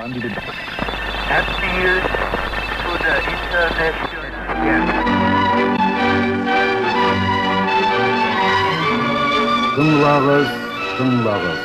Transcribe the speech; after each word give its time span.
Appeal 0.00 0.16
to 2.80 2.92
the 3.04 3.14
international 3.32 4.24
again. 4.48 4.84
Тыңлагыз, 9.76 10.48
тыңлагыз. 10.96 11.60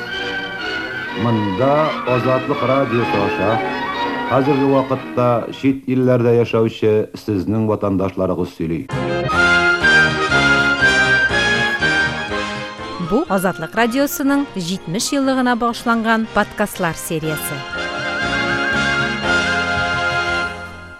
Мында 1.23 1.69
Азатлык 2.11 2.65
радиосы 2.71 3.21
аша 3.23 3.53
хәзерге 4.33 4.67
вакытта 4.73 5.29
чит 5.55 5.87
илләрдә 5.87 6.35
яшәүче 6.41 7.15
сезнең 7.15 7.69
ватандашларыгыз 7.71 8.51
сөйли. 8.57 8.81
Бу 13.07 13.23
Азатлык 13.31 13.79
радиосының 13.79 14.43
70 14.59 15.13
еллыгына 15.21 15.55
багышланган 15.55 16.27
подкастлар 16.35 16.99
сериясе. 16.99 17.84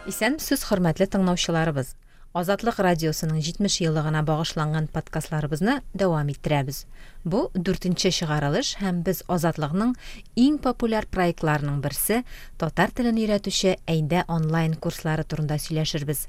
Исәнмесез, 0.06 0.62
хөрмәтле 0.70 1.08
тыңлаучыларыбыз. 1.10 1.96
Азатлык 2.38 2.78
радиосының 2.84 3.40
70 3.42 3.78
еллыгына 3.88 4.20
багышланган 4.28 4.86
подкастларыбызны 4.94 5.80
дәвам 5.98 6.30
иттерәбез. 6.30 6.84
Бу 7.24 7.48
4нче 7.56 8.12
чыгарылыш 8.14 8.76
һәм 8.84 9.00
без 9.08 9.24
Азатлыкның 9.26 9.96
иң 10.44 10.60
популяр 10.62 11.10
проектларының 11.10 11.82
берсе 11.82 12.22
татар 12.62 12.94
телен 12.94 13.18
өйрәтүче 13.18 13.80
Әйдә 13.90 14.28
онлайн 14.30 14.76
курслары 14.78 15.26
турында 15.26 15.58
сөйләшербез. 15.58 16.28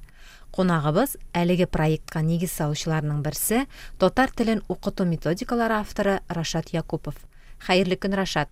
Кунагыбыз 0.56 1.18
әлеге 1.36 1.66
проектка 1.68 2.22
нигез 2.24 2.56
салучыларның 2.56 3.20
берсе 3.26 3.66
татар 4.00 4.32
телен 4.32 4.64
укыту 4.72 5.04
методикалары 5.04 5.82
авторы 5.82 6.20
Рашат 6.30 6.72
Якупов. 6.72 7.20
Хәерле 7.66 8.00
көн, 8.00 8.16
Рашат. 8.16 8.48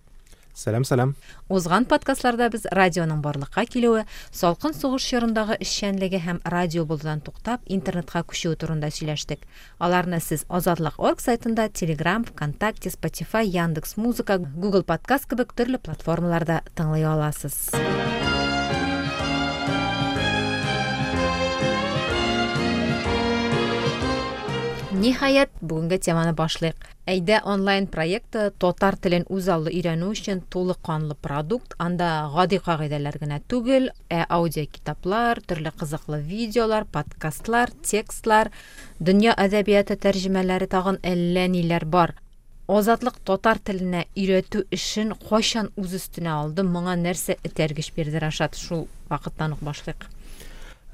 Сәлам, 0.55 0.85
сәлам. 0.87 1.09
Узган 1.51 1.83
подкастларда 1.83 2.47
без 2.47 2.63
радионың 2.71 3.19
барлыкка 3.19 3.65
килүе, 3.67 4.05
салкын 4.31 4.71
сугыш 4.71 5.03
чорындагы 5.11 5.57
эшчәнлеге 5.59 6.21
һәм 6.23 6.39
радио 6.47 6.85
булудан 6.87 7.19
туктап, 7.19 7.59
интернетка 7.67 8.23
күчү 8.23 8.53
турында 8.55 8.87
сөйләштек. 8.87 9.43
Аларны 9.83 10.21
сез 10.23 10.45
Азатлык.орг 10.47 11.19
сайтында, 11.19 11.67
Telegram, 11.75 12.23
ВКонтакте, 12.23 12.89
Spotify, 12.95 13.43
Яндекс 13.43 13.97
Музыка, 13.97 14.39
Google 14.39 14.87
Подкаст 14.87 15.27
кебек 15.27 15.51
төрле 15.51 15.77
платформаларда 15.77 16.63
тыңлый 16.71 17.03
аласыз. 17.03 17.75
Ниһаят, 24.95 25.51
бүгенге 25.59 25.99
теманы 25.99 26.31
башлыйк. 26.31 26.94
Әйдә 27.05 27.37
онлайн 27.45 27.85
проекты 27.85 28.47
татар 28.57 28.95
телен 28.97 29.27
үз 29.29 29.45
алды 29.53 29.69
өйрәнү 29.69 30.07
өчен 30.15 30.39
тулы 30.49 30.73
канлы 30.87 31.13
продукт. 31.13 31.75
Анда 31.77 32.31
гади 32.33 32.57
кагыйдәләр 32.57 33.19
генә 33.21 33.37
түгел, 33.45 33.91
ә 34.09 34.25
аудио 34.25 34.65
китаплар, 34.65 35.37
төрле 35.45 35.69
кызыклы 35.69 36.17
видеолар, 36.25 36.87
подкастлар, 36.89 37.69
текстлар, 37.85 38.49
дөнья 38.97 39.37
әдәбияты 39.37 39.99
тәрҗемәләре 40.01 40.65
тагын 40.65 40.97
әллә 41.05 41.83
бар. 41.85 42.15
Азатлык 42.65 43.21
татар 43.21 43.59
теленә 43.61 44.07
өйрәтү 44.17 44.65
эшен 44.73 45.13
кайчан 45.29 45.69
үз 45.77 45.93
өстенә 45.99 46.33
алды? 46.33 46.65
Моңа 46.65 46.97
нәрсә 46.97 47.37
этәргеч 47.45 47.93
бирде 47.93 48.17
Рашат? 48.17 48.57
Шул 48.57 48.87
вакыттан 49.09 49.53
ук. 49.53 49.61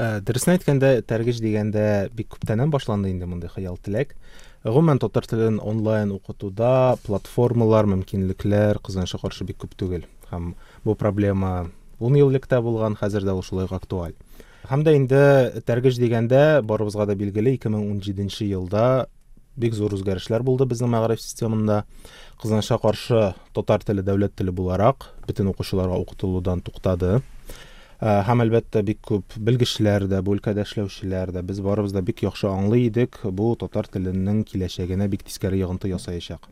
Ә, 0.01 0.17
Дөресен 0.25 0.55
әйткәндә, 0.55 0.89
тәргеш 1.05 1.37
дигәндә 1.43 2.09
бик 2.17 2.31
күптәннән 2.33 2.71
башланды 2.73 3.11
инде 3.11 3.27
мондый 3.29 3.51
хыял 3.53 3.77
теләк. 3.85 4.15
Гомумән 4.63 4.97
татар 5.01 5.27
телен 5.29 5.59
онлайн 5.61 6.09
укытуда 6.15 6.95
платформалар, 7.05 7.85
мөмкинлекләр 7.91 8.79
кызганычка 8.81 9.19
каршы 9.21 9.45
бик 9.45 9.59
күп 9.61 9.75
түгел. 9.77 10.07
Һәм 10.31 10.55
бу 10.87 10.95
проблема 10.97 11.69
10 11.99 12.17
ел 12.17 12.31
элек 12.33 12.47
тә 12.49 12.63
булган, 12.65 12.95
хәзер 12.97 13.27
дә 13.27 13.35
ул 13.37 13.45
шулай 13.45 13.69
актуаль. 13.69 14.15
Һәм 14.71 14.85
дә 14.87 14.95
инде 14.97 15.21
тәргеш 15.67 15.99
дигәндә 16.01 16.63
барыбызга 16.65 17.05
да 17.05 17.15
билгеле 17.15 17.53
2017 17.59 18.49
елда 18.49 19.05
бик 19.57 19.75
зур 19.77 19.93
үзгәрешләр 19.93 20.41
булды 20.41 20.65
безнең 20.65 20.95
мәгариф 20.95 21.21
системында. 21.21 21.83
Кызганычка 22.41 22.79
каршы 22.81 23.21
татар 23.53 23.85
теле 23.85 24.01
дәүләт 24.01 24.33
теле 24.33 24.53
буларак 24.55 25.11
бөтен 25.27 25.51
укучыларга 25.53 25.99
укытылудан 26.01 26.65
туктады. 26.65 27.19
Бик 28.01 28.97
күп 29.05 29.35
белгечләр 29.37 30.07
дә, 30.09 30.23
бу 30.25 30.33
өлкәдә 30.33 30.63
эшләүчеләр 30.65 31.31
дә 31.35 31.43
без 31.45 31.59
барыбыз 31.61 31.93
да 31.93 32.01
бик 32.01 32.23
яхшы 32.25 32.47
аңлый 32.49 32.87
идек, 32.87 33.19
бу 33.21 33.53
татар 33.55 33.85
теленең 33.85 34.41
киләчәгенә 34.49 35.05
бик 35.07 35.21
тискәре 35.21 35.59
йогынты 35.59 35.91
ясаячак. 35.91 36.47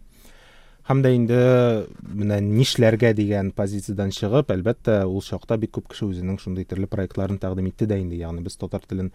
Һәм 0.85 1.01
дә 1.01 1.09
инде 1.13 1.39
менә 2.05 2.38
нишләргә 2.45 3.15
дигән 3.17 3.49
позициядән 3.57 4.13
чыгып, 4.13 4.53
әлбәттә, 4.53 5.03
ул 5.09 5.25
чакта 5.25 5.57
бик 5.57 5.73
күп 5.73 5.89
кеше 5.89 6.05
үзенең 6.05 6.38
шундый 6.38 6.65
төрле 6.69 6.85
тәкъдим 6.85 7.65
итте 7.65 7.85
дә 7.85 7.97
инде. 7.97 8.21
Ягъни 8.21 8.41
без 8.45 8.55
татар 8.55 8.81
телен 8.85 9.11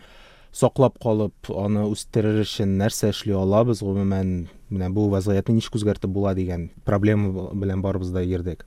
саклап 0.51 0.99
калып, 0.99 1.35
аны 1.51 1.87
үстерер 1.87 2.43
өчен 2.43 2.79
нәрсә 2.79 3.11
эшли 3.11 3.35
алабыз, 3.35 3.83
гомумән, 3.83 4.49
менә 4.71 4.91
бу 4.91 5.09
вазгыятьне 5.11 5.55
ничек 5.55 5.75
үзгәртеп 5.75 6.11
була 6.11 6.35
дигән 6.35 6.71
проблема 6.85 7.51
белән 7.55 7.83
барыбыз 7.83 8.11
да 8.11 8.23
йөрдек. 8.23 8.67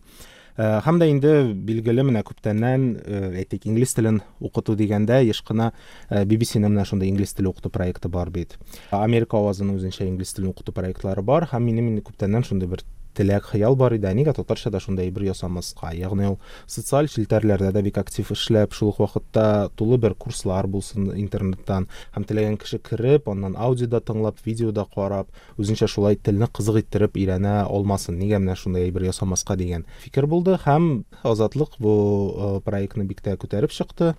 Ә, 0.58 0.82
Һәм 0.86 0.98
дә 0.98 1.08
инде 1.12 1.32
билгеле 1.54 2.04
менә 2.08 2.24
күптәннән 2.26 2.86
ә, 2.98 3.22
әйтик 3.44 3.68
инглиз 3.70 3.94
телен 3.94 4.22
укыту 4.42 4.74
дигәндә 4.80 5.22
еш 5.28 5.44
кына 5.46 5.72
BBC-ның 6.10 6.74
менә 6.74 6.86
шундай 6.90 7.12
инглиз 7.12 7.36
теле 7.38 7.52
укыту 7.52 7.70
проекты 7.70 8.10
бар 8.10 8.32
бит. 8.34 8.58
Америка 8.90 9.38
авазының 9.38 9.78
үзенчә 9.78 10.08
инглиз 10.10 10.34
телен 10.34 10.50
укыту 10.56 10.74
проектлары 10.74 11.22
бар 11.22 11.46
һәм 11.52 11.70
минем 11.70 11.92
инде 11.92 12.02
күптәннән 12.10 12.48
шундый 12.48 12.72
бер 12.74 12.82
теләк 13.18 13.50
хыял 13.52 13.76
бар 13.76 13.98
иде. 13.98 14.12
Нигә 14.14 14.36
татарчада 14.38 14.80
шундай 14.80 15.10
бер 15.12 15.26
ясамаска? 15.28 15.92
Ягъни 15.98 16.30
ул 16.32 16.38
социаль 16.68 17.10
челтәрләрдә 17.12 17.72
дә 17.76 17.84
бик 17.84 17.98
актив 17.98 18.32
эшләп, 18.32 18.74
шул 18.78 18.94
ук 18.94 19.02
вакытта 19.02 19.70
тулы 19.76 19.98
бер 19.98 20.14
курслар 20.14 20.68
булсын 20.68 21.10
интернеттан 21.18 21.88
һәм 22.16 22.28
теләгән 22.30 22.58
кеше 22.62 22.80
кереп, 22.80 23.28
аннан 23.30 23.58
аудиода 23.58 24.02
тыңлап, 24.06 24.40
видеода 24.46 24.86
карап, 24.94 25.32
үзенчә 25.58 25.90
шулай 25.90 26.16
телне 26.16 26.48
кызык 26.48 26.84
иттереп 26.84 27.18
өйрәнә 27.18 27.64
алмасын. 27.66 28.18
Нигә 28.18 28.40
менә 28.44 28.56
шундай 28.56 28.92
бер 28.92 29.10
ясамаска 29.10 29.58
дигән 29.58 29.88
фикер 30.04 30.28
булды 30.30 30.58
һәм 30.64 31.04
Азатлык 31.24 31.78
бу 31.82 32.62
проектны 32.66 33.06
бик 33.10 33.22
тә 33.26 33.36
күтәреп 33.40 33.74
чыкты, 33.74 34.14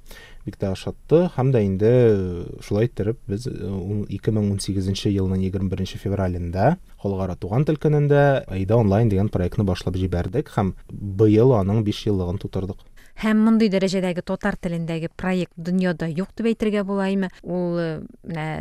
бик 0.49 0.59
тә 0.59 0.73
ошатты 0.73 1.27
һәм 1.37 1.53
дә 1.55 1.63
инде 1.67 1.93
э, 2.09 2.45
шулай 2.65 2.89
иттереп 2.89 3.21
без 3.29 3.47
э, 3.47 3.55
ун- 3.69 4.07
2018 4.09 5.13
елның 5.13 5.45
21 5.47 5.97
февралендә 6.01 6.77
Халыкара 7.03 7.37
туган 7.37 7.69
тел 7.69 7.77
көнендә 7.79 8.23
Әйдә 8.49 8.81
онлайн 8.81 9.13
дигән 9.13 9.29
проектны 9.31 9.65
башлап 9.69 9.97
җибәрдек 10.01 10.51
һәм 10.57 10.73
быел 10.91 11.53
аның 11.61 11.85
5 11.87 12.07
еллыгын 12.11 12.41
тутырдык. 12.43 12.81
Һәм 13.19 13.41
мондый 13.43 13.67
дәрәҗәдәге 13.67 14.23
татар 14.23 14.55
телендәге 14.63 15.09
проект 15.19 15.51
дөньяда 15.59 16.07
юк 16.07 16.29
дип 16.39 16.47
әйтергә 16.53 16.85
булаймы? 16.87 17.33
Ул 17.43 17.75
э, 17.83 17.89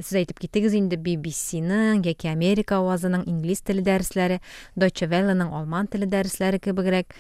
сез 0.01 0.16
әйтеп 0.18 0.40
киттегез 0.41 0.73
инде 0.79 0.97
BBC-ның 0.97 2.01
яки 2.07 2.31
Америка 2.31 2.79
авазының 2.79 3.28
инглиз 3.29 3.62
теле 3.62 3.84
дәресләре, 3.85 4.40
Deutsche 4.73 5.06
Welle-ның 5.12 5.53
алман 5.53 5.85
теле 5.94 6.09
дәресләре 6.09 6.57
кебегрәк 6.57 7.13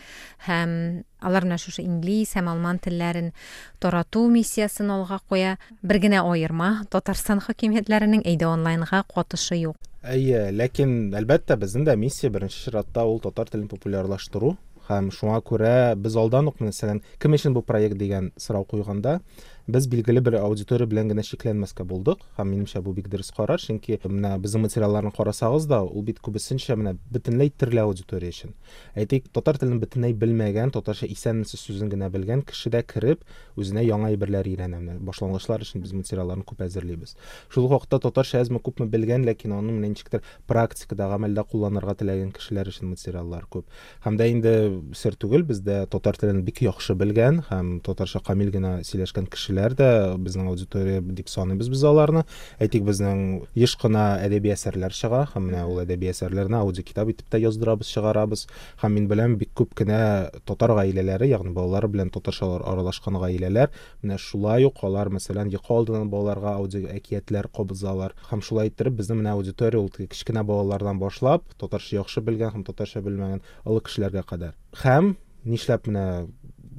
һәм 0.47 0.73
алар 1.21 1.45
менә 1.45 1.61
шушы 1.61 1.85
инглиз 1.85 2.33
һәм 2.39 2.49
алман 2.55 2.81
телләрен 2.81 3.29
тарату 3.77 4.25
миссиясын 4.33 4.89
алга 4.97 5.21
куя. 5.29 5.59
Бер 5.83 6.01
генә 6.01 6.25
аерма 6.25 6.87
Татарстан 6.89 7.43
хакимиятләренең 7.45 8.25
әйдә 8.25 8.49
онлайнга 8.49 9.03
катышы 9.13 9.61
юк. 9.61 9.77
Әйе, 10.01 10.47
ләкин 10.55 11.13
әлбәттә 11.19 11.57
безнең 11.61 11.85
дә 11.85 11.97
миссия 12.01 12.33
беренче 12.33 12.63
чиратта 12.63 13.05
ул 13.05 13.19
татар 13.21 13.49
телен 13.51 13.67
популярлаштыру 13.69 14.55
һәм 14.87 15.11
шуңа 15.11 15.41
күрә 15.49 15.95
без 15.99 16.15
алдан 16.19 16.47
ук 16.51 16.61
мәсәлән 16.63 17.01
кем 17.21 17.35
өчен 17.37 17.55
бу 17.57 17.63
проект 17.65 17.97
дигән 17.99 18.31
сорау 18.37 18.65
куйганда 18.65 19.19
без 19.67 19.87
билгеле 19.91 20.21
бер 20.23 20.37
аудитория 20.39 20.87
белән 20.87 21.09
генә 21.11 21.23
шикләнмәскә 21.27 21.83
булдык 21.87 22.21
һәм 22.37 22.53
минемчә 22.53 22.79
бу 22.83 22.93
бик 22.95 23.09
дөрес 23.11 23.33
карар 23.35 23.59
чөнки 23.59 23.97
менә 24.07 24.37
безнең 24.39 24.63
материалларны 24.63 25.11
карасагыз 25.11 25.65
да 25.67 25.81
ул 25.83 26.05
бит 26.07 26.21
күбесенчә 26.23 26.77
менә 26.79 26.93
бөтенләй 27.11 27.51
төрле 27.51 27.83
аудитория 27.83 28.31
өчен 28.31 28.53
әйтик 28.95 29.27
татар 29.35 29.59
телен 29.59 29.81
бөтенләй 29.81 30.15
белмәгән 30.15 30.71
татарча 30.71 31.09
исәнмесез 31.11 31.65
сүзен 31.67 31.91
генә 31.91 32.07
белгән 32.13 32.45
кеше 32.47 32.71
дә 32.71 32.81
кереп 32.87 33.25
үзенә 33.59 33.83
яңа 33.83 34.13
әйберләр 34.13 34.47
өйрәнә 34.47 34.79
менә 34.79 34.95
башлангычлар 35.03 35.65
өчен 35.67 35.83
без 35.83 35.91
материалларны 35.91 36.47
күп 36.47 36.63
әзерлибез 36.63 37.17
шул 37.51 37.67
ук 37.67 37.75
вакытта 37.75 37.99
татарча 38.07 38.39
әзме 38.39 38.63
күпме 38.63 38.87
белгән 38.87 39.27
ләкин 39.27 39.57
аны 39.57 39.75
менә 39.75 39.91
ничектер 39.91 40.23
практикада 40.47 41.09
гамәлдә 41.11 41.43
кулланырга 41.51 41.97
теләгән 41.99 42.31
кешеләр 42.31 42.71
өчен 42.71 42.93
материаллар 42.93 43.47
күп 43.51 43.67
һәм 44.05 44.15
дә 44.15 44.29
инде 44.31 44.55
сер 44.95 45.19
түгел 45.19 45.43
бездә 45.43 45.83
татар 45.91 46.19
телен 46.21 46.43
бик 46.47 46.61
яхшы 46.63 46.95
белгән 46.95 47.43
һәм 47.49 47.77
татарча 47.83 48.23
камил 48.23 48.53
генә 48.53 48.77
сөйләшкән 48.87 49.27
кешеләр 49.31 49.56
дә 49.77 49.89
безнең 50.21 50.51
аудитория 50.51 51.01
дип 51.01 51.29
саныйбыз 51.31 51.69
без 51.73 51.83
аларны. 51.83 52.23
Әйтик 52.61 52.85
безнең 52.87 53.47
еш 53.57 53.75
кына 53.81 54.19
әдәби 54.23 54.53
әсәрләр 54.53 54.93
чыга 54.93 55.23
һәм 55.33 55.49
менә 55.49 55.65
ул 55.67 55.81
әдәби 55.81 56.11
әсәрләрне 56.11 56.59
аудиокитап 56.61 57.09
итеп 57.13 57.31
тә 57.33 57.41
яздырабыз 57.41 57.89
чыгарабыз. 57.91 58.45
Һәм 58.83 58.97
мин 58.97 59.09
беләм 59.09 59.37
бик 59.41 59.51
күп 59.57 59.73
кенә 59.77 60.29
татар 60.45 60.75
гаиләләре 60.77 61.27
ягъни 61.31 61.53
балалары 61.57 61.89
белән 61.91 62.13
татарча 62.13 62.47
аралашкан 62.57 63.17
гаиләләр 63.21 63.73
менә 64.03 64.17
шулай 64.21 64.67
ук 64.67 64.83
алар 64.83 65.09
мәсәлән 65.13 65.51
йокы 65.53 65.73
алдыннан 65.73 66.09
балаларга 66.13 66.55
аудио 66.61 66.91
әкиятләр 66.93 67.49
кабызалар 67.55 68.15
һәм 68.31 68.43
шулай 68.45 68.71
иттереп 68.71 68.97
безнең 68.99 69.21
менә 69.21 69.35
аудитория 69.37 69.81
ул 69.81 69.89
кечкенә 69.89 70.43
балалардан 70.47 70.99
башлап 71.01 71.47
татарча 71.57 71.97
яхшы 71.99 72.21
белгән 72.21 72.53
һәм 72.57 72.67
татарча 72.67 73.01
белмәгән 73.05 73.41
олы 73.65 73.83
кешеләргә 73.87 74.23
кадәр. 74.27 74.55
Һәм 74.83 75.15
нишләп 75.47 75.87
менә 75.87 76.05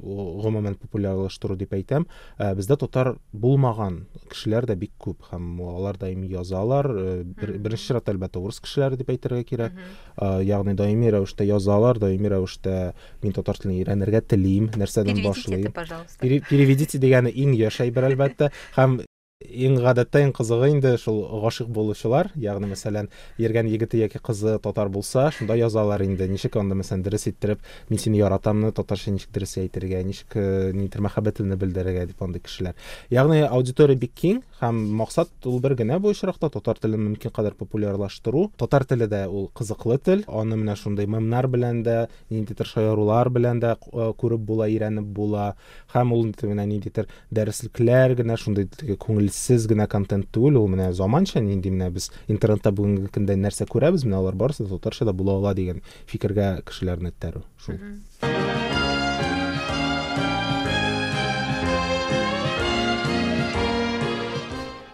гомумән 0.03 0.75
популярлаштыру 0.79 1.57
дип 1.57 1.73
әйтәм. 1.75 2.07
Ә, 2.39 2.55
бездә 2.59 2.77
татар 2.79 3.17
булмаган 3.33 4.07
кешеләр 4.31 4.67
дә 4.67 4.77
бик 4.77 4.93
күп 4.99 5.27
һәм 5.33 5.61
алар 5.61 5.99
даими 5.99 6.27
язалар. 6.31 6.87
Ә, 6.87 7.25
бер, 7.25 7.57
беренче 7.59 7.89
чиратта 7.93 8.13
әлбәттә 8.15 8.41
урыс 8.43 8.61
кешеләре 8.61 8.97
дип 9.01 9.11
әйтергә 9.11 9.45
кирәк. 9.49 9.73
Ә, 10.17 10.43
ягъни 10.45 10.75
даими 10.79 11.11
рәвештә 11.11 11.45
язалар 11.49 11.99
даими 11.99 12.29
рәвештә 12.29 12.93
мин 13.23 13.33
татар 13.33 13.57
телен 13.59 13.77
өйрәнергә 13.81 14.23
телим 14.29 14.71
нәрсәдән 14.75 15.15
Переведите 15.15 15.29
башлыйм. 15.29 15.61
это, 15.67 15.73
пожалуйста. 15.73 16.19
Пере- 16.21 16.43
переведите 16.49 16.99
дигәне 16.99 17.31
иң 17.35 17.55
яшь 17.57 17.81
әйбер 17.81 18.09
әлбәттә. 18.13 18.51
Һәм 18.77 19.01
иң 19.39 19.77
гадәттә 19.79 20.21
иң 20.27 20.33
кызыгы 20.35 20.69
инде 20.73 20.91
шул 20.99 21.21
гашыйк 21.45 21.69
булучылар 21.71 22.33
ягъни 22.43 22.73
мәсәлән 22.73 23.07
йөргән 23.39 23.69
егете 23.71 24.01
яки 24.01 24.19
кызы 24.19 24.57
татар 24.59 24.89
булса 24.91 25.29
шунда 25.31 25.55
язалар 25.55 26.03
инде. 26.03 26.27
Ничек 26.27 26.57
анда 26.59 26.75
мәсәлән 26.75 27.05
дөрес 27.07 27.29
иттереп 27.31 27.63
мин 27.89 28.03
сине 28.03 28.19
яратамны 28.19 28.73
татарча 28.75 29.13
ничек 29.15 29.31
дөрес 29.31 29.55
әйтергә 29.63 30.03
ничек 30.03 30.35
э, 30.35 30.73
нидер 30.75 31.05
мәхәббәтемне 31.07 31.55
белдерергә 31.55 32.09
дип 32.11 32.23
андый 32.27 32.43
кешеләр 32.43 32.75
ягъни 33.15 33.45
аудитория 33.47 33.95
бик 33.95 34.17
һәм 34.61 34.79
максат 34.99 35.31
ул 35.47 35.61
бер 35.63 35.75
генә 35.79 35.99
бу 36.03 36.11
очракта 36.11 36.51
татар 36.51 36.79
телен 36.83 37.05
мөмкин 37.05 37.33
кадәр 37.35 37.55
популярлаштыру. 37.59 38.49
Татар 38.59 38.85
теле 38.89 39.07
дә 39.11 39.25
ул 39.29 39.49
кызыклы 39.55 39.99
тел. 40.03 40.25
Аны 40.27 40.59
менә 40.59 40.75
шундай 40.77 41.07
мемнар 41.07 41.47
белән 41.51 41.83
дә 41.87 41.97
ниндидер 42.31 42.67
шаярулар 42.67 43.31
белән 43.31 43.63
дә 43.63 43.77
э, 43.77 44.09
күреп 44.19 44.43
була 44.49 44.67
өйрәнеп 44.67 45.07
була. 45.15 45.53
Һәм 45.95 46.13
ул 46.17 46.27
менә 46.43 46.67
ниндидер 46.67 47.07
дәреслекләр 47.31 48.17
генә 48.19 48.39
шундай 48.41 48.69
күңелсез 48.99 49.69
генә 49.71 49.87
контент 49.87 50.31
түгел. 50.35 50.59
Ул 50.63 50.69
менә 50.73 50.91
заманча 50.93 51.41
нинди 51.41 51.71
менә 51.71 51.91
без 51.95 52.11
интернетта 52.27 52.73
бүгенге 52.73 53.13
көндә 53.15 53.39
нәрсә 53.39 53.69
күрәбез 53.71 54.07
менә 54.09 54.23
алар 54.23 54.35
барысы 54.35 54.67
да 54.67 54.75
татарча 54.77 55.09
да 55.09 55.15
була 55.15 55.39
ала 55.39 55.55
дигән 55.55 55.85
фикергә 56.11 56.59
кешеләрне 56.67 57.15
этәрү 57.15 57.47
шул. 57.63 57.79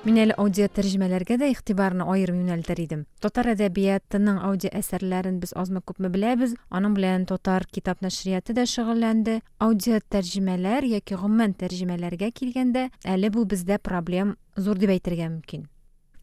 Мин 0.04 0.18
әле 0.20 0.34
аудио 0.36 0.66
тәрҗемәләргә 0.68 1.38
дә 1.40 1.46
игътибарны 1.48 2.04
аерым 2.12 2.42
юнәлтер 2.42 2.76
идем. 2.82 3.06
Татар 3.24 3.46
әдәбиятының 3.54 4.36
аудио 4.44 4.68
әсәрләрен 4.76 5.38
без 5.40 5.54
азмы 5.56 5.80
күпме 5.80 6.10
беләбез. 6.12 6.52
Аның 6.68 6.92
белән 6.98 7.22
татар 7.30 7.64
китап 7.72 8.02
нәшрияты 8.04 8.52
да 8.52 8.66
шөгыльләнде. 8.68 9.38
Аудио 9.64 10.02
тәрҗемәләр 10.12 10.84
яки 10.90 11.16
гомумән 11.16 11.54
тәрҗемәләргә 11.56 12.28
килгәндә, 12.36 12.90
әле 13.00 13.30
бу 13.32 13.46
бездә 13.48 13.78
проблем 13.80 14.34
зур 14.60 14.76
дип 14.76 14.92
әйтергә 14.92 15.30
мөмкин. 15.30 15.62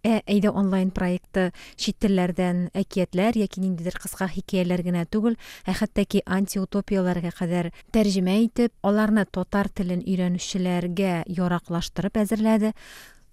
Ә 0.05 0.21
әйдә 0.29 0.51
онлайн 0.53 0.91
проекты 0.93 1.47
чит 1.73 1.97
телләрдән 2.05 2.67
әкиятләр 2.77 3.37
яки 3.37 3.61
ниндидер 3.61 3.97
кыска 4.01 4.27
хикәяләр 4.29 4.81
генә 4.85 5.07
түгел, 5.09 5.39
ә 5.65 5.73
хәтта 5.77 6.05
антиутопияларга 6.25 7.33
кадәр 7.33 7.71
тәрҗемә 7.93 8.37
итеп, 8.45 8.73
аларны 8.81 9.25
татар 9.25 9.69
телен 9.69 10.05
өйрәнүчеләргә 10.05 11.23
яраклаштырып 11.29 12.17
әзерләде. 12.17 12.73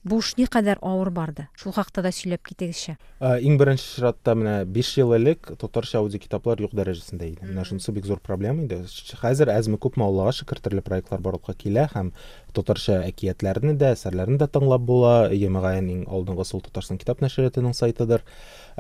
Бу 0.08 0.22
эш 0.22 0.30
никадәр 0.38 0.78
авыр 0.80 1.10
барды. 1.12 1.44
Шул 1.58 1.74
хакта 1.76 2.00
да 2.00 2.08
сөйләп 2.14 2.46
китегезче. 2.48 2.94
Иң 3.20 3.58
беренче 3.60 3.84
чиратта 3.84 4.32
менә 4.38 4.54
5 4.64 4.92
ел 5.02 5.12
элек 5.18 5.50
татарча 5.60 5.98
аудио 6.00 6.22
китаплар 6.22 6.62
юк 6.64 6.72
дәрәҗәсендә 6.72 7.28
иде. 7.28 7.44
Менә 7.44 7.66
шунысы 7.68 7.92
бик 7.92 8.08
зур 8.08 8.22
проблема 8.24 8.64
иде. 8.64 8.80
Хәзер 9.20 9.52
әзме 9.52 9.76
күпме 9.76 10.06
аллага 10.06 10.32
шөкер 10.38 10.62
төрле 10.64 10.80
проектлар 10.86 11.20
барлыкка 11.20 11.52
килә 11.52 11.90
һәм 11.92 12.14
татарча 12.56 13.02
әкиятләрне 13.04 13.74
дә 13.76 13.92
әсәрләрне 13.98 14.40
дә 14.40 14.48
тыңлап 14.48 14.86
була. 14.88 15.14
ЕМГАН 15.28 15.92
иң 15.92 16.06
алдынгы 16.08 16.48
сул 16.48 16.64
татарстан 16.64 16.96
китап 16.96 17.20
нәшриятының 17.20 17.76
сайтыдыр. 17.76 18.24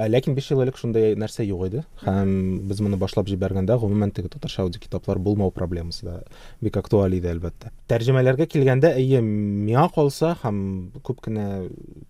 Ләкин 0.06 0.36
5 0.38 0.50
ел 0.52 0.62
элек 0.62 0.78
шундай 0.78 1.16
нәрсә 1.18 1.42
юк 1.48 1.64
иде 1.66 1.82
һәм 2.04 2.30
без 2.70 2.80
моны 2.84 2.98
башлап 3.00 3.26
җибәргәндә 3.30 3.78
гомумән 3.82 4.12
теге 4.14 4.30
татарча 4.30 4.62
аудио 4.62 4.80
китаплар 4.84 5.18
булмау 5.18 5.50
проблемасы 5.50 6.06
да 6.06 6.14
бик 6.62 6.76
актуаль 6.78 7.16
иде 7.18 7.32
әлбәттә. 7.32 7.72
Тәрҗемәләргә 7.90 8.46
килгәндә 8.52 8.94
әйе 8.94 9.20
миңа 9.24 9.88
калса 9.94 10.36
һәм 10.44 10.58
күп 11.02 11.24
кенә 11.26 11.48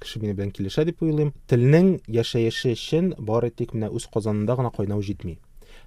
кеше 0.03 0.21
мине 0.21 0.37
белән 0.37 0.53
килешә 0.53 0.85
дип 0.85 1.03
уйлыйм 1.03 1.33
телнең 1.49 1.99
яшәеше 2.13 2.75
өчен 2.77 3.15
бары 3.19 3.51
тик 3.51 3.73
менә 3.73 3.89
үз 3.89 4.09
казанында 4.13 4.59
гына 4.61 4.75
кайнау 4.77 5.01
җитми. 5.03 5.39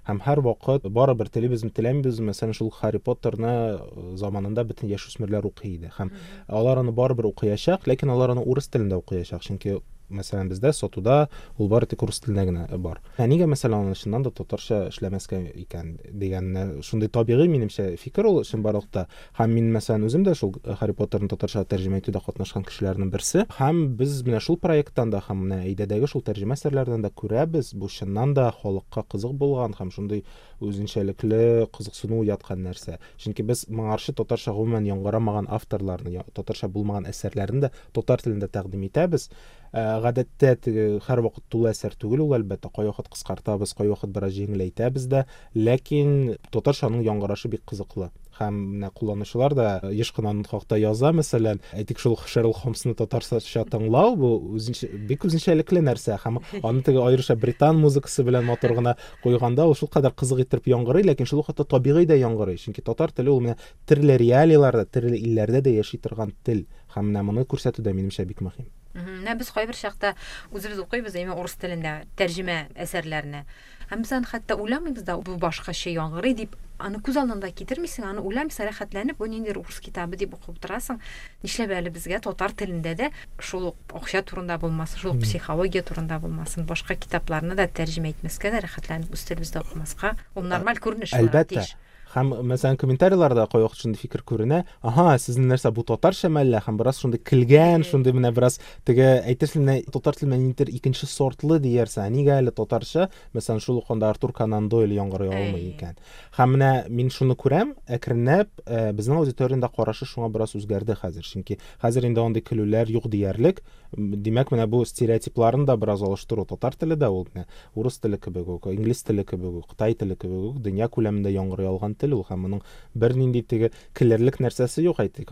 Һәм 0.08 0.18
һәр 0.24 0.40
вакыт 0.42 0.86
барыбер 0.90 1.28
телибезме 1.30 1.70
теләмибезме 1.70 2.32
мәсәлән 2.32 2.56
шул 2.58 2.72
Харри 2.74 2.98
Поттерны 2.98 3.52
э, 3.52 4.16
заманында 4.18 4.64
бөтен 4.66 4.90
яшүсмерләр 4.90 5.46
укый 5.46 5.76
иде. 5.76 5.92
Һәм 5.94 6.10
алар 6.48 6.80
аны 6.82 6.90
барыбер 6.96 7.28
укыячак 7.30 7.86
ләкин 7.86 8.10
алар 8.10 8.34
аны 8.34 8.42
урыс 8.42 8.66
телендә 8.66 8.98
укыячак. 8.98 9.44
Чөнки 9.46 9.76
мәсәлән 10.14 10.50
бездә 10.52 10.72
сатуда 10.76 11.28
ул 11.58 11.68
бары 11.72 11.88
тик 11.90 12.02
урыс 12.04 12.20
телендә 12.24 12.44
генә 12.48 12.66
бар 12.78 13.00
ә 13.18 13.26
нигә 13.30 13.48
мәсәлән 13.50 13.88
аны 13.88 13.98
чыннан 13.98 14.26
да 14.26 14.30
татарча 14.30 14.86
эшләмәскә 14.90 15.40
икән 15.64 15.96
дигән 16.10 16.80
шундый 16.82 17.10
табигый 17.12 17.48
минемчә 17.48 17.96
фикер 18.00 18.28
ул 18.30 18.42
чын 18.44 18.62
барлыкта 18.62 19.06
һәм 19.38 19.56
мин 19.56 19.72
мәсәлән 19.76 20.06
үзем 20.08 20.26
дә 20.26 20.34
шул 20.38 20.54
Харри 20.62 20.94
Поттерны 20.96 21.28
татарча 21.32 21.64
тәрҗемә 21.68 22.02
итүдә 22.02 22.22
катнашкан 22.24 22.64
кешеләрнең 22.68 23.10
берсе 23.12 23.46
һәм 23.58 23.82
без 23.98 24.20
менә 24.26 24.40
шул 24.44 24.58
проекттан 24.62 25.10
да 25.12 25.22
һәм 25.26 25.46
менә 25.46 25.60
әйдәдәге 25.66 26.10
шул 26.10 26.24
тәрҗемә 26.26 26.56
әсәрләрдән 26.58 27.04
дә 27.06 27.12
күрәбез 27.16 27.72
бу 27.78 27.88
чыннан 27.92 28.34
да 28.36 28.50
халыкка 28.62 29.04
кызык 29.12 29.34
булган 29.38 29.76
һәм 29.78 29.92
шундый 29.94 30.24
үзенчәлекле 30.62 31.66
кызыксыну 31.74 32.22
уяткан 32.22 32.62
нәрсә 32.66 32.98
чөнки 33.22 33.44
без 33.46 33.64
моңарчы 33.68 34.14
татарча 34.18 34.54
гомумән 34.56 34.86
яңгырамаган 34.90 35.48
авторларны 35.56 36.22
татарча 36.34 36.68
булмаган 36.68 37.08
әсәрләрне 37.10 37.66
дә 37.66 37.72
татар 37.96 38.22
телендә 38.22 38.48
тәкъдим 38.52 38.86
итәбез 38.88 39.28
гадәттә 39.72 40.54
теге 40.66 40.86
һәрвакыт 41.06 41.46
тулы 41.48 41.70
әсәр 41.72 41.94
түгел 41.96 42.26
ул 42.26 42.34
әлбәттә 42.36 42.68
кай 42.74 42.90
вакыт 42.90 43.08
кыскартабыз 43.12 43.72
кай 43.78 43.88
вакыт 43.88 44.12
бераз 44.12 44.34
җиңеләйтәбез 44.36 45.06
дә 45.08 45.24
ләкин 45.56 46.36
татарчаның 46.52 47.04
яңгырашы 47.06 47.48
бик 47.48 47.64
кызыклы. 47.68 48.10
Һәм 48.36 48.58
менә 48.74 48.88
кулланучылар 48.96 49.54
да 49.54 49.66
еш 49.92 50.10
кына 50.16 50.32
хакта 50.48 50.78
яза 50.80 51.12
мәсәлән 51.12 51.60
әйтик 51.76 52.00
шул 52.00 52.16
Шерлок 52.26 52.62
Холмсны 52.62 52.94
татарча 52.96 53.64
тыңлау 53.68 54.16
бу 54.16 54.30
үзенчә 54.56 54.88
бик 55.08 55.24
үзенчәлекле 55.28 55.82
нәрсә. 55.84 56.16
Һәм 56.20 56.40
аны 56.62 56.82
теге 56.82 57.04
аеруча 57.04 57.36
британ 57.36 57.80
музыкасы 57.80 58.24
белән 58.24 58.48
матур 58.48 58.72
гына 58.80 58.96
куйганда 59.22 59.68
ул 59.68 59.76
шулкадәр 59.76 60.16
кызык 60.16 60.46
итеп 60.46 60.68
яңгырый 60.72 61.04
ләкин 61.12 61.28
шул 61.28 61.44
вакытта 61.44 61.68
табигый 61.76 62.08
дә 62.08 62.16
яңгырый. 62.24 62.56
Чөнки 62.56 62.80
татар 62.80 63.12
теле 63.12 63.30
ул 63.30 63.44
менә 63.44 63.58
төрле 63.86 64.16
реалияларда 64.16 64.88
төрле 64.88 65.20
илләрдә 65.20 65.60
дә 65.68 65.76
яши 65.76 66.00
торган 66.00 66.32
тел. 66.42 66.64
Һәм 66.96 67.12
менә 67.12 67.28
моны 67.28 67.44
күрсәтү 67.44 67.84
дә 67.84 67.92
минемчә 67.92 68.24
бик 68.24 68.40
мөһим. 68.40 68.72
Менә 68.97 69.35
без 69.37 69.51
кайбер 69.53 69.77
чакта 69.77 70.15
үзебез 70.49 70.79
укыйбыз, 70.81 71.15
әйме 71.19 71.35
урыс 71.37 71.53
телендә 71.61 72.07
тәрҗемә 72.17 72.63
әсәрләрне. 72.81 73.43
Һәм 73.91 74.01
без 74.03 74.13
аны 74.15 74.27
хәтта 74.27 74.57
уйламыйбыз 74.57 75.05
да, 75.05 75.15
бу 75.21 75.37
башкача 75.39 75.93
яңгырый 75.93 76.33
дип, 76.35 76.55
аны 76.81 76.99
күз 77.05 77.19
алдында 77.21 77.51
китермисең, 77.55 78.07
аны 78.09 78.23
уйламыйсың, 78.25 78.67
рәхәтләнеп, 78.67 79.19
бу 79.21 79.29
ниндидер 79.29 79.61
урыс 79.61 79.79
китабы 79.85 80.17
дип 80.17 80.33
укып 80.35 80.57
торасың. 80.59 80.99
Нишләп 81.45 81.71
әле 81.77 81.93
безгә 81.93 82.19
татар 82.25 82.51
телендә 82.57 82.95
дә 82.99 83.11
шул 83.39 83.69
ук 83.71 83.95
акча 84.01 84.23
турында 84.27 84.57
булмасын, 84.59 84.99
шул 84.99 85.15
ук 85.15 85.23
психология 85.23 85.85
турында 85.87 86.19
булмасын, 86.19 86.65
башка 86.67 86.97
китапларны 86.99 87.55
да 87.55 87.69
тәрҗемә 87.69 88.11
итмәскә 88.17 88.51
дә 88.51 88.65
рәхәтләнеп 88.65 89.13
үз 89.13 89.23
телебездә 89.29 89.63
укымаска, 89.63 90.17
ул 90.35 90.49
нормаль 90.51 90.81
күренеш. 90.83 91.15
Әлбәттә. 91.15 91.69
Һәм 92.13 92.31
мәсәлән 92.47 92.77
комментарийларда 92.79 93.43
кай 93.51 93.61
вакыт 93.61 93.81
шундый 93.83 93.99
фикер 93.99 94.23
күренә. 94.25 94.61
Аха, 94.81 95.17
сезнең 95.19 95.51
нәрсә 95.51 95.73
бу 95.75 95.83
татарча 95.85 96.29
мәллә 96.31 96.61
һәм 96.65 96.77
бераз 96.79 97.01
шундый 97.03 97.19
килгән, 97.19 97.83
шундый 97.85 98.15
менә 98.15 98.31
бераз 98.33 98.59
теге 98.87 99.09
әйтерсең 99.27 99.67
татар 99.91 100.15
теле 100.15 100.39
нидер 100.39 100.71
икенче 100.71 101.05
сортлы 101.05 101.59
диярсә, 101.59 102.07
нигә 102.09 102.39
әле 102.39 102.53
татарча, 102.55 103.09
мәсәлән 103.35 103.59
шул 103.61 103.81
ук 103.81 103.91
анда 103.91 104.09
Артур 104.09 104.31
Конан 104.33 104.69
Дойль 104.71 104.95
яңгырый 104.95 105.29
алмый 105.29 105.61
Әй. 105.61 105.73
икән. 105.75 105.99
Һәм 106.37 106.55
менә 106.55 106.71
мин 106.89 107.11
шуны 107.11 107.35
күрәм, 107.35 107.75
әкренләп 107.85 108.63
э, 108.65 108.93
безнең 108.95 109.21
аудиторияда 109.21 109.69
карашы 109.69 110.07
шуңа 110.07 110.31
бераз 110.31 110.55
үзгәрде 110.55 110.95
хәзер. 110.95 111.27
Чөнки 111.27 111.59
хәзер 111.83 112.07
инде 112.07 112.23
андый 112.23 112.41
көлүләр 112.41 112.89
юк 112.89 113.11
диярлек. 113.11 113.61
М, 113.96 114.14
Димәк, 114.22 114.52
менә 114.54 114.66
бу 114.66 114.84
стереотипларын 114.84 115.66
да 115.66 115.76
бераз 115.76 116.02
алыштыру. 116.02 116.44
Татар 116.48 116.76
дә 116.96 117.08
ул 117.08 117.26
менә. 117.34 117.46
Урыс 117.74 117.98
теле 117.98 118.18
кебек 118.18 118.48
үк, 118.48 118.66
инглиз 118.72 119.02
теле 119.02 119.24
кебек 119.24 119.62
үк, 119.62 119.68
кытай 119.74 119.94
теле 119.94 120.16
кебек 120.16 120.52
үк 120.52 120.62
дөнья 120.62 120.88
күләмендә 120.88 121.32
яңгырый 121.32 121.68
алган 121.68 121.94
ул. 121.94 122.24
Һәм 122.28 122.48
бер 122.94 123.14
нинди 123.16 123.42
теге 123.42 123.70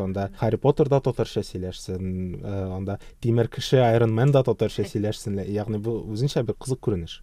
анда 0.00 0.31
Харри 0.38 0.57
Поттер 0.57 0.88
да 0.88 1.00
татарча 1.00 1.40
сөйләшсен, 1.40 2.40
э, 2.43 2.76
анда 2.76 2.99
Тимер 3.21 3.49
кеше 3.49 3.79
Iron 3.79 4.12
Man 4.12 4.33
да 4.33 4.43
татарча 4.43 4.85
сөйләшсен, 4.85 5.40
ягъни 5.47 5.79
бу 5.79 6.00
үзенчә 6.12 6.43
бер 6.45 6.55
кызык 6.55 6.81
күренеш. 6.81 7.21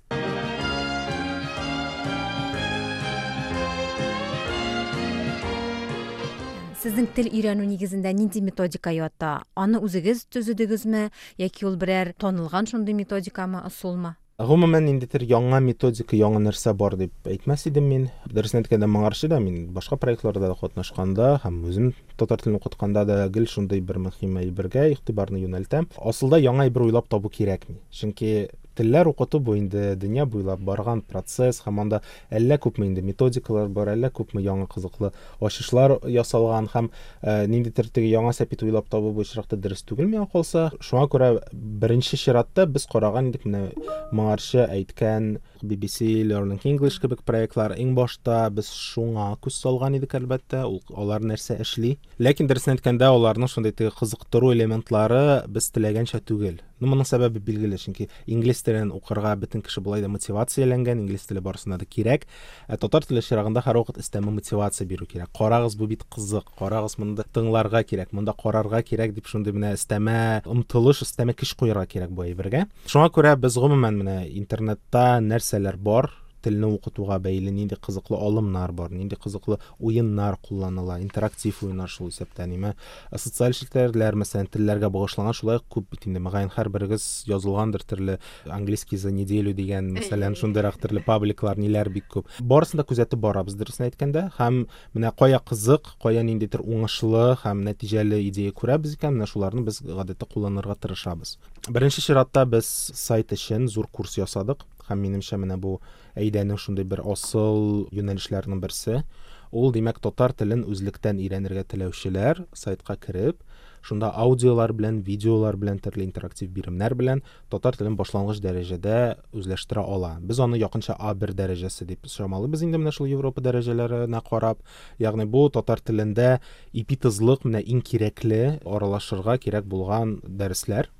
Сезнең 6.87 7.09
тел 7.11 7.27
өйрәнү 7.27 7.65
нигезендә 7.67 8.13
нинди 8.15 8.39
методика 8.39 8.93
ята? 8.95 9.41
Аны 9.59 9.81
үзегез 9.83 10.21
төзедегезме 10.31 11.09
яки 11.35 11.65
ул 11.67 11.73
берәр 11.75 12.13
танылган 12.15 12.63
шундый 12.69 12.95
методикамы, 12.95 13.59
ысулмы? 13.67 14.13
Гомумән 14.39 14.85
ниндидер 14.87 15.25
яңа 15.27 15.59
методика, 15.59 16.15
яңа 16.15 16.39
нәрсә 16.45 16.71
бар 16.79 16.95
дип 16.95 17.27
әйтмәс 17.27 17.65
идем 17.67 17.89
мин. 17.91 18.05
Дөресен 18.31 18.61
әйткәндә, 18.61 18.87
моңарчы 18.87 19.27
да 19.27 19.41
мин 19.43 19.65
башка 19.75 19.97
проектларда 19.99 20.47
да 20.47 20.55
катнашканда 20.55 21.33
һәм 21.43 21.57
үзем 21.67 21.89
татар 22.15 22.39
телен 22.39 22.61
укытканда 22.61 23.03
да 23.09 23.17
гел 23.27 23.49
шундый 23.51 23.81
бер 23.81 23.99
мөһим 24.05 24.39
әйбергә 24.45 24.87
игътибарны 24.93 25.43
юнәлтәм. 25.43 25.89
Асылда 25.99 26.39
яңа 26.39 26.69
әйбер 26.69 26.87
уйлап 26.87 27.11
табу 27.11 27.27
кирәкми. 27.27 27.81
Чөнки 27.91 28.47
телләр 28.77 29.09
укыту 29.11 29.39
бу 29.43 29.57
инде 29.57 29.95
дөнья 29.99 30.25
буйлап 30.25 30.61
барган 30.61 31.01
процесс 31.01 31.61
һәм 31.65 31.81
анда 31.83 32.01
әллә 32.29 32.59
күпме 32.63 32.87
инде 32.87 33.03
методикалар 33.05 33.69
бар 33.73 33.93
әллә 33.95 34.11
күпме 34.19 34.43
яңа 34.45 34.67
кызыклы 34.71 35.11
ачышлар 35.41 35.97
ясалган 36.11 36.69
һәм 36.73 36.89
э, 37.21 37.47
ниндидер 37.47 37.89
теге 37.89 38.11
яңа 38.11 38.33
сәпит 38.37 38.63
уйлап 38.63 38.89
табу 38.89 39.11
бу 39.15 39.25
очракта 39.25 39.57
дөрес 39.57 39.83
түгел 39.87 40.09
миңа 40.11 40.27
калса 40.31 40.69
шуңа 40.79 41.07
күрә 41.11 41.31
беренче 41.53 42.17
чиратта 42.17 42.65
без 42.65 42.87
караган 42.91 43.31
идек 43.31 43.45
менә 43.47 43.67
моңарчы 44.11 44.63
әйткән 44.67 45.37
BBC 45.63 46.23
Learning 46.27 46.61
English 46.67 46.99
кебек 47.01 47.23
проектлар 47.27 47.75
иң 47.79 47.95
башта 47.97 48.47
без 48.53 48.69
шуңа 48.73 49.29
күз 49.41 49.57
салган 49.63 49.97
идек 49.97 50.15
әлбәттә. 50.19 50.63
Алар 50.93 51.25
нәрсә 51.25 51.59
эшли. 51.63 51.97
Ләкин 52.19 52.49
дөресен 52.49 52.75
әйткәндә 52.75 53.11
аларның 53.11 53.51
шундый 53.51 53.73
кызыктыру 53.73 54.53
элементлары 54.55 55.43
без 55.47 55.71
теләгәнчә 55.73 56.21
түгел. 56.27 56.61
Ну 56.77 56.91
моның 56.91 57.07
сәбәбе 57.09 57.41
билгеле 57.41 57.77
чөнки 57.81 58.05
инглиз 58.29 58.59
телен 58.61 58.91
укырга 58.93 59.31
бөтен 59.41 59.63
кеше 59.65 59.81
болай 59.81 60.03
да 60.03 60.11
мотивацияләнгән 60.13 60.99
инглиз 61.01 61.25
теле 61.25 61.41
барысына 61.41 61.79
да 61.81 61.87
кирәк. 61.89 62.27
Ә 62.69 62.77
татар 62.77 63.05
теле 63.07 63.23
чирагында 63.25 63.63
һәрвакыт 63.65 63.97
өстәмә 63.97 64.29
мотивация 64.35 64.85
бирү 64.85 65.07
кирәк. 65.09 65.31
Карагыз 65.33 65.73
бу 65.79 65.87
бит 65.89 66.05
кызык 66.05 66.51
карагыз 66.59 66.99
монда 67.01 67.25
тыңларга 67.33 67.81
кирәк 67.81 68.13
монда 68.13 68.35
карарга 68.37 68.83
кирәк 68.85 69.15
дип 69.17 69.25
шундый 69.25 69.57
менә 69.57 69.73
өстәмә 69.73 70.45
омтылыш 70.45 71.01
өстәмә 71.07 71.33
көч 71.39 71.55
куярга 71.57 71.87
кирәк 71.89 72.13
бу 72.13 72.27
әйбергә. 72.27 72.67
Шуңа 72.85 73.09
күрә 73.09 73.33
без 73.41 73.57
гомумән 73.57 73.97
менә 73.97 74.17
интернетта 74.37 75.17
нәрсәләр 75.47 75.77
бар? 75.79 76.11
Телне 76.45 76.67
укытуга 76.69 77.17
бәйле 77.19 77.49
нинди 77.51 77.75
кызыклы 77.75 78.15
алымнар 78.15 78.71
бар? 78.71 78.91
Нинди 78.93 79.17
кызыклы 79.17 79.57
уеннар 79.79 80.37
кулланыла? 80.37 80.99
Интерактив 81.01 81.63
уеннар 81.63 81.89
шул 81.89 82.11
исәптән 82.11 82.53
име 82.53 82.75
социаль 83.11 83.55
челтәрләр 83.57 84.15
мәсәлән 84.21 84.47
телләргә 84.53 84.91
багышланган 84.93 85.33
шулай 85.33 85.57
ук 85.57 85.65
күп 85.73 85.89
бит 85.91 86.05
инде. 86.05 86.21
Мөгаен 86.21 86.51
һәрберегез 86.53 87.25
язылгандыр 87.27 87.83
төрле 87.83 88.19
английский 88.45 89.01
за 89.01 89.11
неделю 89.11 89.55
дигән 89.57 89.89
мәсәлән 89.97 90.37
шундыйрак 90.37 90.77
төрле 90.77 91.01
пабликлар 91.03 91.57
ниләр 91.57 91.89
бик 91.89 92.05
күп. 92.13 92.29
Барысын 92.39 92.83
да 92.83 92.85
күзәтеп 92.85 93.19
барабыз 93.19 93.57
дөресен 93.57 93.89
әйткәндә. 93.89 94.27
Һәм 94.37 94.67
менә 94.93 95.11
кая 95.17 95.41
кызык 95.41 95.95
кая 96.05 96.23
ниндидер 96.23 96.61
уңышлы 96.61 97.33
һәм 97.41 97.65
нәтиҗәле 97.65 98.21
идея 98.29 98.53
күрәбез 98.53 98.95
икән 98.95 99.17
менә 99.17 99.27
шуларны 99.33 99.65
без 99.65 99.81
гадәттә 99.81 100.29
кулланырга 100.29 100.77
тырышабыз. 100.77 101.39
Беренче 101.67 102.05
чиратта 102.05 102.45
без 102.45 102.69
сайт 102.93 103.33
өчен 103.33 103.67
зур 103.67 103.89
курс 103.91 104.19
ясадык. 104.21 104.67
Һәм 104.89 105.03
минемчә 105.05 105.39
менә 105.41 105.57
бу 105.61 105.77
әйдәнең 106.15 106.59
шундый 106.61 106.87
бер 106.87 107.03
асыл 107.05 107.87
юнәлешләрнең 107.91 108.61
берсе 108.63 109.03
ул 109.51 109.71
димәк 109.71 110.01
татар 110.03 110.33
телен 110.35 110.65
үзлектән 110.67 111.21
өйрәнергә 111.23 111.63
теләүчеләр 111.71 112.43
сайтка 112.55 112.97
кереп 112.99 113.43
шунда 113.87 114.09
аудиолар 114.19 114.73
белән 114.75 114.99
видеолар 115.05 115.55
белән 115.59 115.79
төрле 115.83 116.03
интерактив 116.03 116.49
биремнәр 116.51 116.95
белән 116.99 117.21
татар 117.51 117.77
телен 117.79 117.95
башлангыч 117.99 118.41
дәрәҗәдә 118.43 118.97
үзләштерә 119.37 119.83
ала. 119.83 120.17
Без 120.19 120.41
аны 120.43 120.59
якынча 120.59 120.97
А1 120.97 121.31
дәрәҗәсе 121.37 121.87
дип 121.87 122.09
чамалыйбыз 122.11 122.65
инде 122.67 122.81
менә 122.81 122.91
шул 122.97 123.07
Европа 123.07 123.43
дәрәҗәләренә 123.45 124.21
карап 124.27 124.59
ягъни 124.99 125.25
бу 125.25 125.47
татар 125.53 125.79
телендә 125.79 126.39
эпитызлык 126.73 127.47
менә 127.47 127.63
иң 127.63 127.83
кирәкле 127.87 128.59
аралашырга 128.65 129.37
кирәк 129.39 129.69
булган 129.71 130.17
дәресләр. 130.27 130.91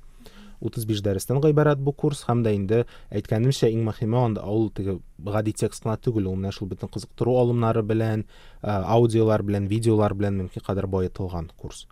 35 0.64 1.02
дәрестән 1.06 1.40
гыйбарәт 1.44 1.82
бу 1.82 1.92
курс 1.92 2.24
һәм 2.28 2.42
дә 2.46 2.54
инде 2.56 2.84
әйткәнемчә 3.10 3.70
иң 3.72 3.84
мөһиме 3.88 4.18
анда 4.18 4.46
ул 4.46 4.70
теге 4.74 4.98
гади 5.18 5.52
текст 5.52 5.84
кына 5.84 5.96
түгел 5.96 6.30
ул 6.30 6.38
менә 6.38 6.52
шул 6.54 6.68
бөтен 6.70 6.90
кызыктыру 6.94 7.36
алымнары 7.40 7.82
белән 7.82 8.24
аудиолар 8.62 9.42
белән 9.42 9.68
видеолар 9.70 10.14
белән 10.14 10.42
мөмкин 10.42 10.64
кадәр 10.66 10.86
баетылган 10.86 11.50
курс. 11.56 11.86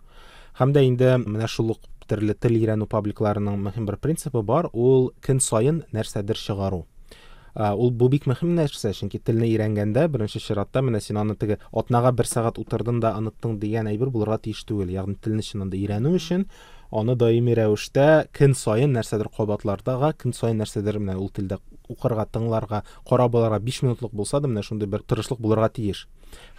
Һәм 0.59 0.73
дә 0.73 0.83
инде 0.87 1.15
менә 1.21 1.47
шул 1.47 1.75
ук 1.75 1.87
төрле 2.07 2.33
тел 2.33 2.55
өйрәнү 2.57 2.87
пабликларының 2.89 3.59
мөһим 3.67 3.87
бер 3.87 3.97
принципы 4.01 4.41
бар 4.41 4.69
ул 4.73 5.11
көн 5.21 5.41
саен 5.43 5.83
нәрсәдер 5.93 6.39
чыгару. 6.39 6.85
Ул 7.57 7.91
бу 7.91 8.07
бик 8.09 8.27
мөһим 8.29 8.53
нәрсә 8.53 8.91
чөнки 8.93 9.17
телне 9.17 9.47
өйрәнгәндә 9.49 10.05
беренче 10.13 10.39
чиратта 10.39 10.83
менә 10.85 11.01
син 11.01 11.17
аны 11.17 11.35
теге 11.35 11.57
атнага 11.73 12.11
бер 12.13 12.29
сәгать 12.29 12.59
утырдың 12.61 12.99
да 13.01 13.15
оныттың 13.17 13.57
дигән 13.57 13.89
әйбер 13.89 14.11
булырга 14.13 14.37
тиеш 14.45 14.61
түгел. 14.69 14.91
Ягъни 14.93 15.17
телне 15.17 15.41
чыннан 15.41 15.71
да 15.73 15.77
өйрәнү 15.79 16.13
өчен 16.19 16.45
аны 16.91 17.15
даими 17.15 17.55
рәвештә 17.57 18.27
көн 18.35 18.53
саен 18.55 18.93
нәрсәдер 18.95 19.29
кабатлардага 19.35 20.13
көн 20.17 20.33
саен 20.33 20.61
нәрсәдер 20.61 20.99
менә 21.01 21.17
ул 21.19 21.29
телдә 21.33 21.59
укырга 21.89 22.25
тыңларга 22.31 22.83
карап 23.07 23.35
алырга 23.35 23.59
5 23.63 23.81
минутлык 23.83 24.13
булса 24.13 24.39
да 24.39 24.47
менә 24.47 24.63
шундый 24.63 24.87
бер 24.87 25.03
тырышлык 25.03 25.39
булырга 25.39 25.69
тиеш. 25.69 26.07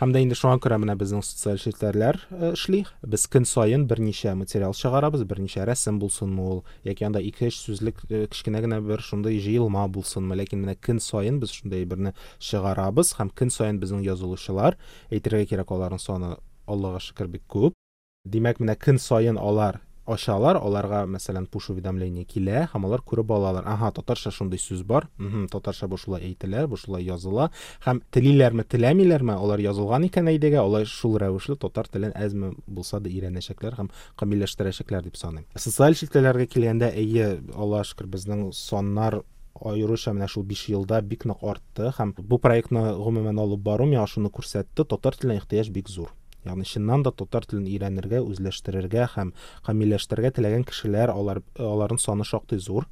Һәм 0.00 0.12
дә 0.14 0.22
инде 0.24 0.36
шуңа 0.38 0.56
күрә 0.64 0.78
менә 0.80 0.94
безнең 0.96 1.22
социаль 1.26 1.60
челтәрләр 1.60 2.20
эшли 2.52 2.84
без 3.02 3.26
көн 3.28 3.44
саен 3.44 3.84
берничә 3.88 4.32
материал 4.38 4.72
чыгарабыз 4.72 5.24
берничә 5.28 5.66
рәсем 5.68 5.98
булсынмы 6.00 6.46
ул? 6.52 6.62
Яки 6.84 7.04
анда 7.04 7.20
2-3 7.20 7.58
сүзлек 7.66 8.00
кечкенә 8.08 8.62
генә 8.64 8.80
бер 8.80 9.04
шундый 9.04 9.36
җыелма 9.44 9.84
булсынмы? 9.92 10.38
Ләкин 10.40 10.64
менә 10.64 10.78
көн 10.80 11.02
саен 11.04 11.40
без 11.42 11.52
шундый 11.52 11.84
берне 11.84 12.14
чыгарабыз 12.38 13.12
һәм 13.18 13.34
көн 13.34 13.52
саен 13.52 13.82
безнең 13.82 14.06
язылучылар 14.06 14.78
әйтергә 15.12 15.50
кирәк 15.52 15.74
аларның 15.76 16.00
саны 16.00 16.36
аллага 16.66 17.02
шөкер 17.04 17.28
бик 17.28 17.44
күп. 17.48 17.76
Димәк 18.24 18.60
менә 18.60 18.76
көн 18.80 18.98
саен 19.00 19.36
алар 19.36 19.82
ачалар 20.07 20.57
аларга 20.59 21.03
мәсәлән 21.07 21.45
push 21.51 21.69
уведомление 21.71 22.25
килә 22.27 22.65
һәм 22.73 22.87
алар 22.87 23.03
күреп 23.07 23.31
алалар 23.31 23.63
ага 23.69 23.91
татарча 23.95 24.31
шундый 24.35 24.59
сүз 24.59 24.83
бар 24.83 25.07
мхм 25.17 25.47
татарча 25.51 25.87
бу 25.87 25.97
шулай 25.97 26.25
әйтелә 26.27 26.65
бу 26.67 26.77
шулай 26.77 27.05
языла 27.07 27.49
һәм 27.85 28.01
телиләрме 28.11 28.65
теләмиләрме 28.67 29.37
алар 29.37 29.63
язылган 29.63 30.07
икән 30.09 30.27
әйдәгә 30.33 30.59
алар 30.59 30.85
шул 30.85 31.15
рәвешле 31.23 31.55
татар 31.55 31.87
телен 31.87 32.11
әзме 32.19 32.51
булса 32.67 32.99
да 32.99 33.11
өйрәнәчәкләр 33.11 33.77
һәм 33.79 33.91
камилләштерәчәкләр 34.19 35.07
дип 35.07 35.19
саныйм 35.19 35.47
социаль 35.55 35.95
челтәләргә 35.95 36.49
килгәндә 36.51 36.91
әйе 36.91 37.37
аллага 37.55 37.87
шөкер 37.87 38.11
безнең 38.11 38.49
саннар 38.51 39.21
аеруча 39.61 40.11
менә 40.11 40.27
шул 40.27 40.43
5 40.49 40.65
елда 40.73 40.99
бик 41.01 41.23
нык 41.29 41.43
артты 41.45 41.93
һәм 41.95 42.15
бу 42.17 42.39
проектны 42.41 42.83
гомумән 42.97 43.39
алып 43.39 43.63
бару 43.63 43.87
миңа 43.87 44.07
шуны 44.09 44.33
күрсәтте 44.33 44.83
татар 44.83 45.15
теленә 45.15 45.39
ихтыяҗ 45.39 45.71
бик 45.71 45.89
зур 45.93 46.11
Ягъни 46.44 46.64
чыннан 46.64 47.02
да 47.02 47.12
татар 47.12 47.46
телен 47.46 47.66
өйрәнергә 47.66 48.22
үзләштерергә 48.22 49.08
һәм 49.16 49.32
камилләштерергә 49.66 50.32
теләгән 50.38 50.64
кешеләр 50.68 51.12
алар 51.14 51.42
аларның 51.58 52.00
саны 52.02 52.24
шактый 52.24 52.58
зур. 52.58 52.86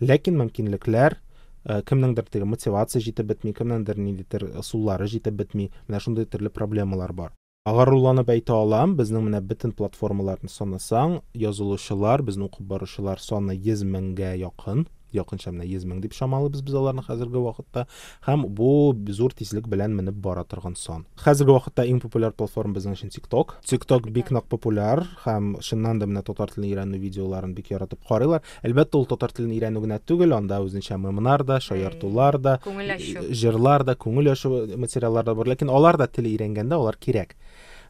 Ләкин 0.00 0.38
мөмкинлекләр 0.40 1.18
кемнеңдер 1.64 2.26
теге 2.30 2.46
мотивация 2.48 3.02
җитеп 3.02 3.28
бетми 3.30 3.52
кемнеңдер 3.54 3.98
ниндидер 3.98 4.48
ысуллары 4.58 5.06
җитеп 5.06 5.36
бетми 5.38 5.70
менә 5.88 6.00
шундый 6.00 6.26
төрле 6.26 6.50
проблемалар 6.50 7.12
бар. 7.12 7.32
Агаруланып 7.64 8.32
әйтә 8.34 8.56
алам 8.58 8.96
безнең 8.98 9.28
менә 9.28 9.38
бөтен 9.46 9.70
платформаларны 9.78 10.50
санасаң 10.50 11.20
язылучылар 11.38 12.24
безнең 12.26 12.48
укып 12.48 12.66
баручылар 12.72 13.22
саны 13.22 13.54
100 13.54 13.84
меңгә 13.86 14.32
якын. 14.40 14.88
Якынча 15.16 15.52
менә 15.52 15.66
100 15.68 15.86
мең 15.88 16.00
дип 16.02 16.14
чамалыйбыз 16.16 16.62
без 16.66 16.74
аларны 16.78 17.04
хәзерге 17.06 17.42
вакытта 17.42 17.86
һәм 18.26 18.46
бу 18.48 18.94
зур 19.08 19.34
тизлек 19.36 19.68
белән 19.68 19.94
менеп 19.96 20.14
бара 20.14 20.44
торган 20.44 20.76
сон. 20.76 21.06
Хәзерге 21.20 21.56
вакытта 21.56 21.86
иң 21.88 22.00
популяр 22.02 22.32
платформа 22.36 22.76
безнең 22.76 22.96
өчен 22.96 23.12
TikTok. 23.14 23.56
TikTok 23.68 24.10
бик 24.10 24.30
нык 24.34 24.48
популяр. 24.48 25.04
Һәм 25.24 25.56
чыннан 25.60 26.00
да 26.00 26.06
менә 26.06 26.24
татар 26.26 26.52
телен 26.52 26.70
өйрәнү 26.70 27.00
видеоларын 27.02 27.54
бик 27.54 27.72
яратып 27.72 28.04
карыйлар. 28.08 28.42
Әлбәттә 28.62 29.00
ул 29.00 29.08
татар 29.10 29.34
телен 29.36 29.52
өйрәнү 29.56 29.82
генә 29.84 30.00
түгел. 30.06 30.36
Анда 30.36 30.60
үзенчә 30.64 30.98
мемнар 30.98 31.44
да 31.44 31.60
шаяртулар 31.60 32.38
да 32.38 32.58
җырлар 32.62 33.84
да 33.84 33.96
күңел 33.96 34.32
ачу 34.32 34.52
материаллар 34.76 35.24
да 35.28 35.34
бар. 35.34 35.52
Ләкин 35.54 35.70
алар 35.70 36.00
да 36.00 36.08
тел 36.08 36.30
өйрәнгәндә 36.30 36.78
алар 36.78 36.98
кирәк. 37.00 37.36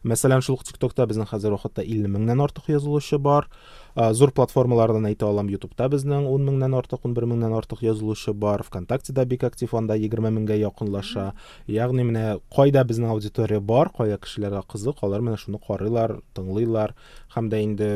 Мәсәлән 0.03 0.43
шул 0.43 0.57
ук 0.57 0.65
тиктокта 0.67 1.05
безнең 1.07 1.29
хәзер 1.31 1.55
вакытта 1.55 1.83
50 1.87 2.11
меңнән 2.11 2.43
артык 2.43 2.69
язылучы 2.71 3.17
бар. 3.17 3.47
Зур 3.95 4.33
платформалардан 4.35 5.05
әйтә 5.07 5.27
алам 5.29 5.51
ютубта 5.51 5.87
безнең 5.91 6.25
10 6.27 6.47
меңнән 6.49 6.75
артык 6.79 7.05
11 7.07 7.29
меңнән 7.31 7.55
артык 7.55 7.83
язылучы 7.85 8.33
бар. 8.33 8.63
Вконтактеда 8.67 9.25
бик 9.25 9.43
актив 9.47 9.73
анда 9.73 9.95
20 9.95 10.33
меңгә 10.37 10.57
якынлаша. 10.63 11.31
Ягъни 11.67 12.03
менә 12.09 12.25
кайда 12.55 12.83
безнең 12.83 13.13
аудитория 13.15 13.61
бар 13.61 13.93
кая 13.95 14.17
кешеләргә 14.17 14.65
кызык 14.73 15.03
алар 15.03 15.21
менә 15.21 15.37
шуны 15.37 15.61
карыйлар 15.61 16.19
тыңлыйлар. 16.35 16.97
Һәм 17.35 17.49
дә 17.53 17.63
инде 17.63 17.89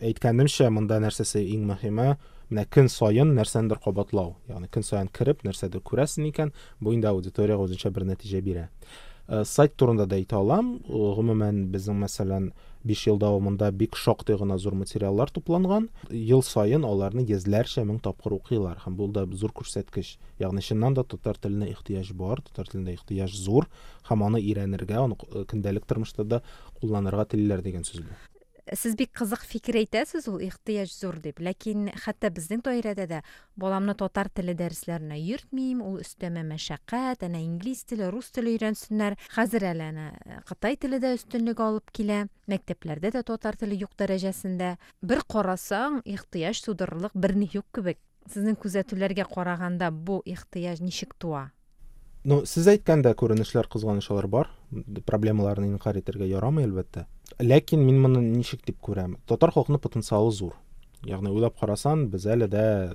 әйткәнемчә 0.00 0.70
монда 0.72 0.98
нәрсәсе 1.04 1.44
иң 1.44 1.68
мөһиме? 1.70 2.16
Менә 2.50 2.64
көн 2.66 2.88
саен 2.90 3.36
нәрсәндер 3.36 3.78
кабатлау. 3.84 4.34
Ягъни 4.48 4.66
көн 4.74 4.82
саен 4.82 5.08
кереп 5.14 5.44
нәрсәдер 5.46 5.84
күрәсең 5.86 6.26
икән 6.32 6.50
бу 6.80 6.96
инде 6.96 7.06
аудиториягә 7.06 7.68
үзенчә 7.68 7.92
бер 7.94 8.08
нәтиҗә 8.08 8.40
бирә. 8.42 8.64
Сайт 9.44 9.76
турында 9.78 10.06
да 10.10 10.18
әйтә 10.18 10.40
алам 10.40 10.78
гомумән 10.88 11.68
безнең 11.70 12.00
мәсәлән 12.04 12.50
5 12.88 13.02
ел 13.10 13.18
дәвамында 13.20 13.68
бик 13.76 13.96
шактый 13.96 14.38
гына 14.40 14.56
зур 14.58 14.74
материаллар 14.74 15.30
тупланган 15.30 15.88
ел 16.10 16.42
саен 16.42 16.86
аларны 16.88 17.26
йөзләрчә 17.26 17.84
мең 17.84 18.00
тапкыр 18.06 18.38
укыйлар 18.38 18.80
һәм 18.86 18.96
бу 18.96 19.10
да 19.12 19.26
зур 19.42 19.52
күрсәткеч 19.52 20.16
ягъни 20.40 20.64
чыннан 20.64 20.96
да 20.96 21.04
татар 21.04 21.36
теленә 21.36 21.70
ихтыяҗ 21.74 22.14
бар 22.16 22.40
татар 22.48 22.72
теленә 22.72 22.96
ихтыяҗ 22.96 23.36
зур. 23.36 23.68
Һәм 24.08 24.26
аны 24.30 24.40
өйрәнергә 24.40 25.04
аны 25.04 25.20
көндәлек 25.20 25.86
тормышта 25.86 26.24
да 26.24 26.42
кулланырга 26.80 27.28
телиләр 27.28 27.62
дигән 27.62 27.84
сүз 27.84 28.00
бу. 28.00 28.29
Сез 28.76 28.96
бик 28.98 29.12
кызык 29.16 29.42
фикер 29.46 29.80
әйтәсез 29.80 30.28
ул 30.30 30.40
ихтыяҗ 30.44 30.92
зур 30.92 31.18
дип 31.22 31.40
ләкин 31.42 31.88
хәтта 32.04 32.30
безнең 32.34 32.62
даирәдә 32.66 33.06
дә 33.10 33.20
баламны 33.60 33.96
татар 33.98 34.30
теле 34.34 34.54
дәресләренә 34.58 35.18
йөртмим 35.20 35.80
ул 35.84 36.00
өстәмә 36.04 36.44
мәшәкать 36.50 37.24
әнә 37.26 37.42
инглиз 37.46 37.84
теле 37.84 38.10
рус 38.10 38.30
теле 38.34 38.54
өйрәнсеннәр 38.54 39.18
хәзер 39.34 39.66
әле 39.72 39.88
әнә 39.90 40.10
кытай 40.48 40.76
теле 40.76 41.00
дә 41.02 41.14
өстенлек 41.18 41.60
алып 41.60 41.90
килә 41.94 42.26
мәктәпләрдә 42.50 43.14
дә 43.16 43.24
татар 43.32 43.58
теле 43.58 43.80
юк 43.80 43.96
дәрәҗәсендә 43.98 44.76
бер 45.02 45.24
карасаң 45.26 46.02
ихтыяҗ 46.04 46.62
тудырырлык 46.68 47.16
берни 47.16 47.50
юк 47.54 47.66
кебек 47.74 47.98
Сезнең 48.28 48.58
күзәтүләргә 48.62 49.24
караганда 49.32 49.88
бу 49.90 50.20
ихтыяҗ 50.28 50.82
ничек 50.84 51.16
туа? 51.18 51.48
Ну, 52.22 52.42
сез 52.44 52.68
әйткәндә 52.68 53.14
күренешләр, 53.16 53.66
кызганычлар 53.72 54.28
бар. 54.28 54.50
Проблемаларны 55.08 55.70
инкар 55.70 55.96
итәргә 55.98 56.28
ярамый, 56.28 56.66
әлбәттә. 56.68 57.06
Ләкин 57.38 57.84
мин 57.86 58.00
моны 58.02 58.20
ничек 58.24 58.64
дип 58.66 58.80
күрәм? 58.82 59.14
Татар 59.30 59.52
халкының 59.54 59.80
потенциалы 59.80 60.32
зур. 60.32 60.56
Ягъни 61.06 61.30
уйлап 61.30 61.58
карасан, 61.60 62.08
без 62.10 62.26
әле 62.26 62.48
дә 62.50 62.94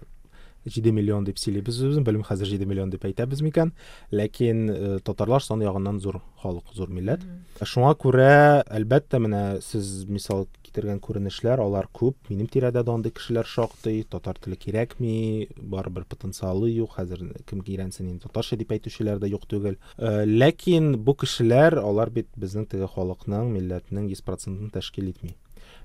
7 0.65 0.91
миллион 0.91 1.25
сөйлибез 1.25 1.79
үзебезне, 1.79 2.03
белмим 2.05 2.25
хәзер 2.25 2.49
7 2.49 2.65
миллион 2.65 2.89
дип 2.93 3.05
әйтәбез 3.05 3.41
микән, 3.45 3.73
ләкин 4.11 4.61
э, 4.69 4.99
татарлар 5.05 5.43
саны 5.43 5.67
ягыннан 5.67 5.99
зур 6.01 6.21
халык, 6.41 6.71
зур 6.73 6.89
милләт. 6.93 7.23
Шуңа 7.61 7.93
күрә, 8.01 8.63
әлбәттә, 8.77 9.19
менә 9.21 9.43
сез 9.65 10.05
мисал 10.09 10.47
китергән 10.65 10.99
күренешләр, 11.03 11.61
алар 11.63 11.89
күп. 11.93 12.17
Минем 12.29 12.49
тирәдә 12.51 12.83
дә 12.85 12.95
андый 12.95 13.13
кешеләр 13.15 13.47
шактый. 13.49 14.03
Татар 14.09 14.39
теле 14.41 14.57
кирәкми, 14.59 15.47
барыбер 15.55 16.05
потенциалы 16.09 16.71
юк. 16.73 16.97
Хәзер 16.97 17.23
кем 17.49 17.63
кирәнсен 17.65 18.09
инде 18.11 18.27
татарча 18.27 18.59
дип 18.59 18.75
әйтүчеләр 18.75 19.21
дә 19.23 19.31
юк 19.31 19.47
түгел. 19.51 19.79
Э, 19.97 20.25
Ләкин 20.25 20.95
бу 20.97 21.15
кешеләр, 21.15 21.79
алар 21.81 22.11
бит 22.13 22.29
безнең 22.35 22.69
теге 22.71 22.89
халыкның, 22.91 23.53
милләтнең 23.55 24.11
100%-ын 24.11 24.71
тәшкил 24.75 25.13
итми. 25.13 25.35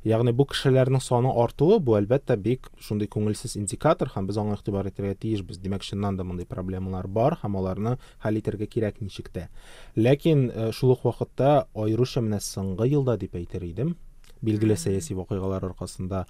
Ягъни 0.04 0.32
бу 0.32 0.46
кешеләрнең 0.48 1.02
саны 1.04 1.28
артуы 1.42 1.76
бу 1.84 1.96
әлбәттә 1.98 2.36
бик 2.40 2.70
шундый 2.80 3.08
күңелсез 3.12 3.58
индикатор 3.60 4.08
һәм 4.14 4.30
без 4.30 4.38
аңа 4.40 4.56
игътибар 4.56 4.88
итәргә 4.88 5.14
тиешбез. 5.20 5.60
Димәк, 5.60 5.84
чыннан 5.84 6.16
да 6.16 6.24
мондый 6.24 6.48
проблемалар 6.48 7.06
бар 7.06 7.36
һәм 7.42 7.58
аларны 7.60 7.98
хәл 8.22 8.40
итәргә 8.40 8.66
кирәк 8.66 9.02
ничек 9.04 9.28
тә. 9.28 9.48
Ләкин 9.96 10.72
шул 10.72 10.96
ук 10.96 11.04
вакытта 11.04 11.66
аеруча 11.74 12.24
менә 12.24 12.40
соңгы 12.40 12.88
елда 12.88 13.18
дип 13.20 13.36
әйтер 13.36 13.64
идем, 13.68 13.96
билгеле 14.40 14.76
сәяси 14.80 15.14
вакыйгалар 15.18 15.68
аркасында 15.68 16.24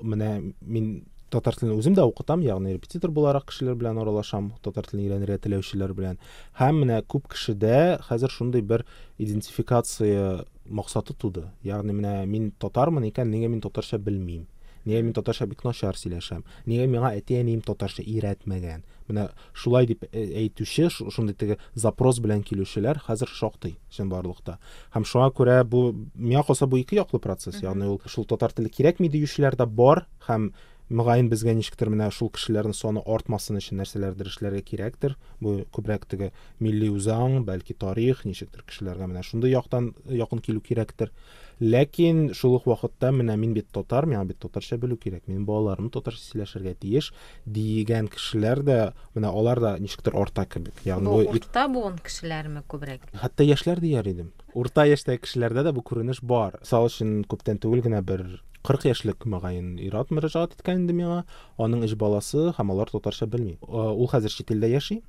менә 0.00 0.54
мин 0.60 1.02
татар 1.30 1.54
телен 1.54 1.78
үзем 1.78 1.94
дә 1.94 2.02
укытам, 2.08 2.42
ягъни 2.42 2.74
репетитор 2.74 3.12
буларак 3.14 3.46
кешеләр 3.50 3.76
белән 3.78 4.00
аралашам, 4.02 4.50
татар 4.64 4.88
телен 4.88 5.04
өйрәнергә 5.04 5.38
теләүчеләр 5.44 5.94
белән. 5.94 6.18
Һәм 6.58 6.82
менә 6.82 6.96
күп 7.06 7.28
кешедә 7.30 8.00
хәзер 8.08 8.34
шундый 8.34 8.64
бер 8.66 8.82
идентификация 9.18 10.44
максаты 10.70 11.14
туды. 11.14 11.44
Ягъни 11.62 11.92
менә 11.92 12.14
мин 12.26 12.52
татармын 12.58 13.10
икән, 13.10 13.30
нигә 13.30 13.48
мин 13.50 13.60
татарча 13.60 13.98
белмим? 13.98 14.46
Нигә 14.86 15.02
мин 15.02 15.12
татарча 15.12 15.44
бик 15.46 15.64
начар 15.64 15.98
сөйләшәм? 15.98 16.44
Нигә 16.66 16.86
миңа 16.88 17.10
әти-әнием 17.18 17.60
татарча 17.66 18.00
өйрәтмәгән? 18.06 18.84
Менә 19.10 19.26
шулай 19.52 19.86
дип 19.90 20.06
э, 20.08 20.22
әйтүче, 20.40 20.88
шу- 20.88 21.10
шундый 21.12 21.34
теге 21.36 21.58
запрос 21.74 22.20
белән 22.22 22.40
килүчеләр 22.46 23.02
хәзер 23.04 23.28
шактый 23.28 23.76
чынбарлыкта. 23.92 24.56
Һәм 24.94 25.04
шуңа 25.04 25.28
күрә 25.36 25.64
бу 25.68 25.92
миңа 26.16 26.46
калса 26.46 26.66
бу 26.66 26.78
ике 26.80 26.96
яклы 26.96 27.20
процесс. 27.20 27.60
Ягъни 27.60 27.90
ул 27.90 28.00
шул 28.06 28.24
татар 28.24 28.52
теле 28.56 28.70
кирәкми 28.70 29.10
диючеләр 29.10 29.58
дә 29.58 29.66
бар 29.66 30.06
һәм 30.28 30.52
мөгаен 30.90 31.28
безгә 31.30 31.54
ничектер 31.54 31.90
менә 31.92 32.10
шул 32.14 32.30
кешеләрнең 32.34 32.74
саны 32.74 33.02
артмасын 33.06 33.60
өчен 33.60 33.78
нәрсәләрдер 33.80 34.30
эшләргә 34.30 34.62
кирәктер. 34.66 35.16
Бу 35.40 35.60
күбрәк 35.74 36.08
теге 36.10 36.32
милли 36.58 36.90
үзаң, 36.90 37.44
бәлки 37.46 37.76
тарих, 37.78 38.24
ничектер 38.26 38.64
кешеләргә 38.66 39.06
менә 39.10 39.22
шундый 39.26 39.54
яктан 39.54 39.92
якын 40.10 40.42
килү 40.42 40.62
кирәктер. 40.66 41.12
Ләкин 41.60 42.30
шул 42.34 42.56
ук 42.56 42.66
вакытта 42.66 43.10
менә 43.12 43.36
мин 43.36 43.52
бит 43.52 43.68
татар, 43.70 44.06
миңа 44.08 44.24
бит 44.24 44.40
татарча 44.40 44.78
белү 44.80 44.96
кирәк. 44.98 45.26
Минем 45.28 45.44
балаларым 45.44 45.90
татарча 45.92 46.22
сөйләшергә 46.24 46.72
тиеш 46.80 47.12
дигән 47.44 48.08
кешеләр 48.10 48.64
дә 48.64 48.78
менә 49.14 49.28
алар 49.28 49.60
да 49.60 49.74
ничектер 49.78 50.16
арта 50.16 50.46
кебек. 50.48 50.80
Ягъни 50.88 51.12
бу 51.12 51.36
урта 51.36 51.66
буын 51.68 52.00
кешеләрме 52.00 52.64
күбрәк? 52.64 53.04
хәтта 53.12 53.44
яшьләр 53.44 53.84
дияр 53.84 54.08
идем. 54.08 54.32
Урта 54.54 54.86
яшьтәге 54.88 55.20
кешеләрдә 55.26 55.68
дә 55.68 55.74
бу 55.76 55.84
күренеш 55.84 56.24
бар. 56.24 56.56
Мисал 56.64 56.88
өчен 56.88 57.20
күптән 57.28 57.60
түгел 57.60 57.84
генә 57.84 58.00
бер 58.00 58.24
40 58.62 58.90
яшьлек 58.90 59.24
мөгаен 59.24 59.78
ир-ат 59.80 60.10
мөрәҗәгать 60.12 60.58
иткән 60.58 60.82
инде 60.82 60.94
миңа. 60.96 61.22
Аның 61.56 61.86
өч 61.86 61.94
баласы 61.96 62.50
һәм 62.58 62.72
алар 62.74 62.90
татарча 62.92 63.26
белми. 63.26 63.56
Ул 63.64 64.08
хәзер 64.12 64.32
чит 64.34 64.52
илдә 64.52 64.68
яши. 64.68 65.00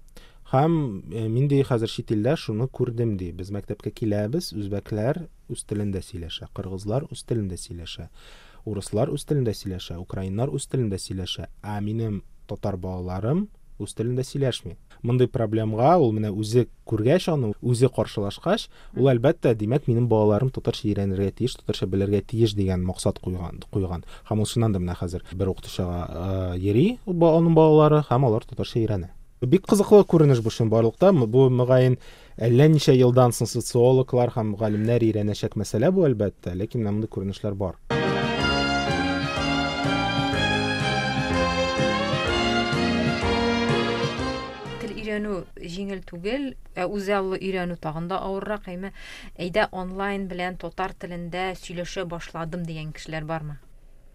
Һәм 0.51 0.73
э, 1.11 1.27
мин 1.31 1.47
ди 1.47 1.61
хәзер 1.63 1.91
чит 1.91 2.11
илдә 2.11 2.37
шуны 2.39 2.67
күрдем 2.67 3.17
ди. 3.19 3.31
Без 3.31 3.51
мәктәпкә 3.55 3.91
киләбез, 3.95 4.51
үзбәкләр 4.55 5.25
үз 5.51 5.63
телендә 5.67 6.01
сөйләшә, 6.03 6.47
кыргызлар 6.55 7.05
үз 7.11 7.23
телендә 7.27 7.59
сөйләшә, 7.59 8.09
урыслар 8.67 9.11
үз 9.11 9.27
телендә 9.27 9.53
сөйләшә, 9.55 9.99
украиннар 9.99 10.51
үз 10.51 10.67
телендә 10.71 10.99
сөйләшә. 10.99 11.47
Ә 11.63 11.79
минем 11.83 12.23
татар 12.51 12.75
балаларым 12.75 13.47
үз 13.79 13.95
телендә 13.95 14.27
сөйләшми. 14.27 14.75
Мондый 15.03 15.27
проблемага 15.27 15.97
ул 15.97 16.11
менә 16.13 16.29
үзе 16.31 16.67
күргәч 16.85 17.29
аны, 17.31 17.53
үзе 17.61 17.89
каршылашкач, 17.89 18.67
ул 18.95 19.07
әлбәттә, 19.09 19.55
димәк, 19.55 19.87
минем 19.87 20.07
балаларым 20.07 20.51
татарча 20.51 20.87
өйрәнергә 20.89 21.31
тиеш, 21.39 21.55
татарча 21.57 21.87
белергә 21.87 22.21
тиеш 22.21 22.53
дигән 22.53 22.83
максат 22.85 23.19
куйган, 23.19 23.63
куйган. 23.71 24.03
Һәм 24.29 24.39
ул 24.39 24.45
чыннан 24.45 24.73
да 24.73 24.79
менә 24.79 24.97
хәзер 24.99 25.23
бер 25.33 25.49
укытучыга 25.53 26.55
йөри, 26.57 26.99
аның 27.07 27.55
балалары 27.57 28.03
һәм 28.09 28.25
алар 28.29 28.45
татарча 28.45 28.79
өйрәнә. 28.79 29.09
Бик 29.41 29.65
кызыклы 29.65 30.03
күренеш 30.05 30.41
бу 30.45 30.51
чынбарлыкта. 30.53 31.09
М- 31.09 31.25
Бу 31.25 31.49
мөгаен 31.49 31.97
әллә 32.37 32.67
ничә 32.69 32.93
елдан 32.93 33.33
соң 33.33 33.49
социологлар 33.49 34.29
һәм 34.35 34.53
галимнәр 34.55 35.01
өйрәнәчәк 35.01 35.57
мәсьәлә 35.57 35.89
бу 35.91 36.05
әлбәттә, 36.05 36.53
ләкин 36.53 36.85
менә 36.85 37.07
күренешләр 37.09 37.55
бар. 37.57 38.00
Тел 45.11 45.19
өйрәнү 45.19 45.67
җиңел 45.67 46.01
түгел, 46.07 46.43
ә 46.71 46.85
үзаллы 46.87 47.35
өйрәнү 47.35 47.75
тагын 47.83 48.07
да 48.07 48.21
авыррак. 48.23 48.69
Әйме, 48.71 48.93
әйдә 49.35 49.67
онлайн 49.75 50.29
белән 50.31 50.55
татар 50.55 50.93
телендә 50.95 51.51
сөйләшә 51.59 52.05
башладым 52.07 52.63
дигән 52.63 52.93
кешеләр 52.95 53.27
бармы? 53.27 53.57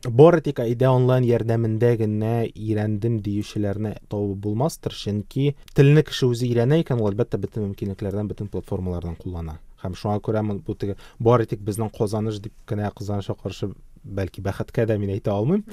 Бар 0.08 0.40
тик 0.40 0.62
әйдә 0.64 0.88
онлайн 0.88 1.26
ярдәмендә 1.28 1.90
генә 2.00 2.32
өйрәндем 2.48 3.20
диючеләрне 3.20 3.98
табып 4.08 4.40
булмастыр, 4.46 4.96
чөнки 4.96 5.52
телне 5.74 6.02
кеше 6.02 6.30
үзе 6.30 6.48
өйрәнә 6.48 6.80
икән, 6.80 7.02
ул 7.02 7.10
әлбәттә 7.10 7.42
бөтен 7.44 7.68
мөмкинлекләрдән, 7.68 8.32
бөтен 8.32 8.48
платформалардан 8.48 9.20
куллана. 9.20 9.58
Һәм 9.82 9.98
шуңа 10.00 10.22
күрә 10.24 10.40
бу 10.64 10.74
теге 10.74 10.96
бар 11.20 11.44
тик 11.44 11.60
безнең 11.60 11.92
казаныш 11.92 12.40
дип 12.40 12.54
кенә 12.68 12.88
казанышка 12.96 13.36
каршы 13.42 13.74
бәлки 14.05 14.41
бәхеткә 14.41 14.87
дә 14.89 14.97
мин 15.01 15.11
әйтә 15.13 15.33
алмыйм. 15.33 15.63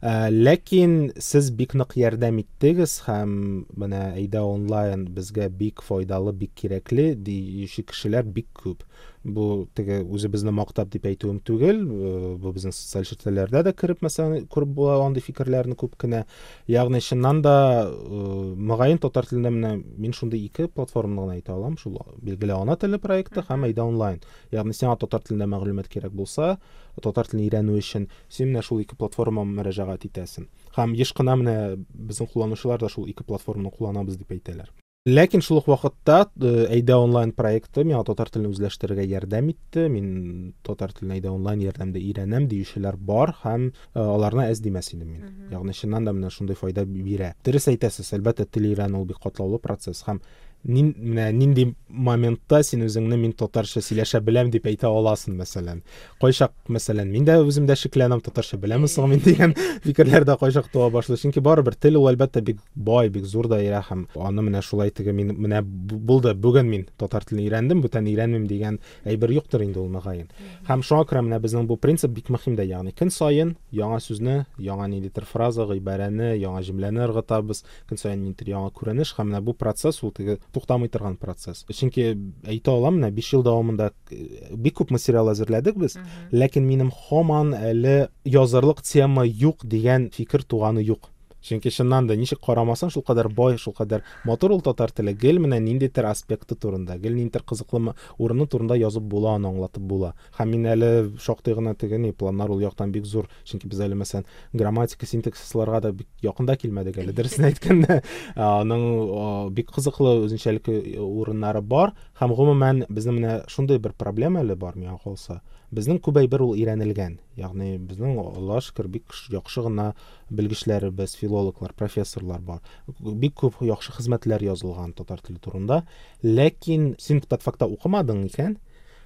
Ә, 0.00 0.30
ләкин 0.32 1.12
сез 1.20 1.50
бик 1.52 1.74
нык 1.76 1.96
ярдәм 2.00 2.40
иттегез 2.42 3.00
һәм 3.06 3.34
менә 3.76 4.02
әйдә 4.16 4.44
онлайн 4.48 5.04
безгә 5.16 5.50
бик 5.52 5.84
файдалы, 5.84 6.32
бик 6.32 6.54
кирәкле 6.56 7.12
диюче 7.14 7.84
кешеләр 7.90 8.24
бик 8.24 8.48
күп. 8.56 8.84
Бу 9.23 9.67
теге 9.75 9.99
үзебезне 10.03 10.51
мактап 10.55 10.89
дип 10.89 11.05
әйтүем 11.09 11.41
түгел, 11.43 11.81
э, 11.83 12.35
бу 12.39 12.53
безнең 12.55 12.71
социаль 12.71 13.03
шәбәкәләрдә 13.09 13.63
дә 13.67 13.73
кереп 13.75 14.01
мәсәлән 14.05 14.47
күреп 14.47 14.71
була 14.77 14.99
андый 15.03 15.21
фикерләрне 15.21 15.75
күп 15.75 15.97
кенә. 15.99 16.23
Ягъни 16.67 17.01
чыннан 17.03 17.41
да 17.41 17.89
э, 17.89 18.55
мөгаен 18.55 18.97
татар 18.97 19.27
телендә 19.27 19.51
менә 19.51 19.83
мин 19.97 20.13
шундый 20.13 20.39
ике 20.39 20.67
платформаны 20.67 21.21
гына 21.21 21.37
әйтә 21.39 21.53
алам, 21.53 21.77
шул 21.77 21.99
билгеле 22.21 22.55
ана 22.55 22.77
теле 22.77 22.97
проекты 22.97 23.43
һәм 23.43 23.67
әйдә 23.67 23.83
онлайн. 23.83 24.21
Ягъни 24.51 24.73
сиңа 24.73 24.97
татар 24.99 25.21
телендә 25.21 25.49
мәгълүмат 25.51 25.91
кирәк 25.91 26.15
булса, 26.15 26.57
татар 27.01 27.27
телен 27.27 27.45
өйрәнү 27.45 27.77
өчен 27.79 28.07
син 28.29 28.53
менә 28.53 28.63
шул 28.63 28.79
ике 28.79 28.95
платформага 28.95 29.51
мөрәҗәгать 29.51 30.07
итәсең. 30.09 30.47
Һәм 30.77 30.95
еш 30.95 31.13
кына 31.13 31.35
менә 31.39 31.57
безнең 31.91 32.31
кулланучылар 32.33 32.79
да 32.79 32.89
шул 32.89 33.07
ике 33.07 33.23
платформаны 33.27 33.71
кулланабыз 33.71 34.19
дип 34.19 34.31
әйтәләр. 34.31 34.71
Ләкин 35.08 35.42
шул 35.44 35.58
ук 35.60 35.66
вакытта 35.68 36.30
э, 36.40 36.50
әйдә 36.72 36.94
онлайн 36.96 37.34
проекты 37.36 37.82
миңа 37.84 38.06
татар 38.08 38.30
телен 38.32 38.54
үзләштерергә 38.54 39.04
ярдәм 39.04 39.50
итте. 39.52 39.82
Мин 39.92 40.54
татар 40.64 40.94
телен 40.96 41.12
әйдә 41.18 41.28
онлайн 41.28 41.60
ярдәмдә 41.60 42.00
өйрәнәм 42.00 42.46
диючеләр 42.48 42.96
бар 42.96 43.34
һәм 43.42 43.66
э, 43.68 44.00
аларны 44.00 44.46
әз 44.48 44.62
димәс 44.64 44.94
идем 44.94 45.10
мин. 45.12 45.26
Ягъни 45.52 45.76
чыннан 45.76 46.08
да 46.08 46.16
менә 46.16 46.32
шундый 46.32 46.56
файда 46.56 46.86
бирә. 46.88 47.34
Дөрес 47.44 47.68
әйтәсез, 47.68 48.14
әлбәттә 48.16 48.48
тел 48.48 48.70
өйрәнү 48.70 49.02
ул 49.02 49.04
бик 49.12 49.20
катлаулы 49.20 49.60
процесс 49.60 50.00
һәм 50.08 50.22
нин 50.22 50.24
менә 50.67 51.29
нинди 51.33 51.73
моментта 51.89 52.61
син 52.63 52.83
үзеңне 52.85 53.17
мин 53.17 53.31
татарча 53.33 53.81
сөйләшә 53.81 54.19
беләм 54.21 54.51
дип 54.51 54.67
әйтә 54.69 54.89
аласың 54.89 55.37
мәсәлән. 55.39 55.81
Кайчак 56.21 56.53
мәсәлән, 56.69 57.09
мин 57.09 57.25
дә 57.25 57.39
үзем 57.41 57.65
дә 57.65 57.75
шикләнәм 57.79 58.21
татарча 58.21 58.59
беләме 58.61 58.87
соң 58.91 59.09
мин 59.09 59.23
дигән 59.23 59.55
фикерләр 59.85 60.25
дә 60.27 60.35
кайчак 60.39 60.69
туа 60.73 60.89
башлый. 60.93 61.17
Чөнки 61.17 61.41
барыбер 61.41 61.75
тел 61.75 61.97
ул 61.97 62.09
әлбәттә 62.11 62.43
бик 62.45 62.59
бай, 62.75 63.09
бик 63.09 63.25
зур 63.25 63.47
даирә 63.49 63.81
һәм 63.89 64.05
аны 64.19 64.45
менә 64.45 64.61
шулай 64.65 64.91
теге 64.91 65.13
мин 65.15 65.33
менә 65.39 65.63
бу- 65.63 65.97
булды, 65.97 66.35
бүген 66.35 66.69
мин 66.69 66.85
татар 66.97 67.25
телен 67.25 67.45
өйрәндем, 67.45 67.81
бүтән 67.85 68.09
өйрәнмим 68.11 68.45
дигән 68.49 68.79
әйбер 69.05 69.33
юктыр 69.33 69.63
инде 69.65 69.79
ул 69.81 69.89
мөгаен. 69.89 70.29
Һәм 70.69 70.83
шуңа 70.85 71.07
күрә 71.09 71.23
менә 71.25 71.39
безнең 71.41 71.67
бу 71.69 71.77
принцип 71.77 72.13
бик 72.13 72.29
мөһим 72.29 72.59
дә, 72.59 72.67
ягъни 72.67 72.93
көн 72.93 73.09
саен 73.09 73.55
яңа 73.73 73.99
сүзне, 74.03 74.45
яңа 74.59 74.87
ниндидер 74.91 75.25
фраза, 75.25 75.65
гыйбарәне, 75.69 76.35
яңа 76.37 76.61
җөмләне 76.65 77.05
ыргытабыз, 77.07 77.63
көн 77.89 78.01
саен 78.01 78.23
ниндидер 78.23 78.53
яңа 78.55 78.71
күренеш 78.75 79.15
һәм 79.17 79.31
менә 79.31 79.41
бу 79.45 79.53
процесс 79.57 80.03
ул 80.03 80.13
теге 80.15 80.37
туктамый 80.53 80.89
торган 80.89 81.17
процесс. 81.17 81.65
Чөнки 81.69 82.13
әйтә 82.47 82.73
алам, 82.73 82.99
менә 82.99 83.11
5 83.15 83.31
ел 83.35 83.45
дәвамында 83.45 83.91
э, 84.11 84.55
бик 84.55 84.79
күп 84.79 84.93
материал 84.95 85.31
әзерләдек 85.33 85.79
без, 85.79 85.97
ләкин 86.31 86.65
минем 86.67 86.91
һаман 87.09 87.53
әле 87.57 88.09
язарлык 88.25 88.83
тема 88.85 89.25
юк 89.27 89.65
дигән 89.65 90.09
фикер 90.15 90.43
туганы 90.43 90.83
юк. 90.85 91.11
Чөнки 91.41 91.71
чыннан 91.71 92.07
да 92.07 92.15
ничек 92.19 92.41
карамасаң 92.43 92.91
шул 92.93 93.03
кадәр 93.05 93.29
бай 93.33 93.57
шул 93.57 93.73
кадәр 93.73 94.03
матур 94.25 94.51
ул 94.51 94.61
татар 94.61 94.91
теле. 94.91 95.13
Гел 95.13 95.39
менә 95.39 95.59
ниндидер 95.59 96.09
аспекты 96.09 96.55
турында 96.55 96.97
гел 96.97 97.15
ниндидер 97.15 97.43
кызыклы 97.43 97.93
урыны 98.17 98.47
турында 98.47 98.75
язып 98.79 99.03
була 99.03 99.35
аны 99.37 99.49
аңлатып 99.51 99.83
була. 99.83 100.13
Һәм 100.37 100.53
мин 100.55 100.67
әле 100.73 100.89
шактый 101.19 101.55
гына 101.55 101.75
теге 101.75 101.97
ни 101.97 102.11
планнар 102.11 102.51
ул 102.51 102.59
яктан 102.61 102.91
бик 102.91 103.05
зур. 103.05 103.29
Чөнки 103.45 103.69
без 103.69 103.79
әле 103.79 103.95
мәсәлән 103.99 104.25
грамматика 104.53 105.05
синтаксисларга 105.05 105.81
да 105.87 105.91
бик 105.91 106.07
якында 106.21 106.57
килмәдек 106.59 106.99
әле 106.99 107.13
дөресен 107.15 107.49
әйткәндә. 107.49 108.01
Аның 108.35 109.53
бик 109.55 109.71
кызыклы 109.75 110.19
үзенчәлекле 110.25 110.99
урыннары 110.99 111.61
бар. 111.61 111.95
Һәм 112.19 112.35
гомумән 112.35 112.83
безнең 112.89 113.19
менә 113.19 113.37
шундый 113.47 113.79
бер 113.79 113.95
проблема 113.97 114.43
әле 114.43 114.55
бар 114.59 114.75
миңа 114.75 114.99
калса. 115.03 115.41
Безнең 115.69 115.99
күп 116.01 116.17
әйбер 116.17 116.41
ул 116.41 116.55
өйрәнелгән. 116.57 117.19
Ягъни 117.37 117.77
безнең 117.77 118.17
аллаһка 118.17 118.65
шөкер 118.65 118.87
бик 118.89 119.13
яхшы 119.29 119.61
гына 119.61 119.91
белгечләребез 120.30 121.16
филологлар 121.20 121.74
профессорлар 121.76 122.40
бар 122.40 122.60
бик 123.00 123.34
күп 123.42 123.62
яхшы 123.64 123.94
хезмәтләр 123.96 124.44
язылган 124.50 124.92
татар 124.92 125.22
теле 125.24 125.38
турында 125.38 125.82
ләкин 126.22 126.94
син 126.98 127.20
татфакта 127.20 127.68
укымадың 127.70 128.24
икән 128.28 128.56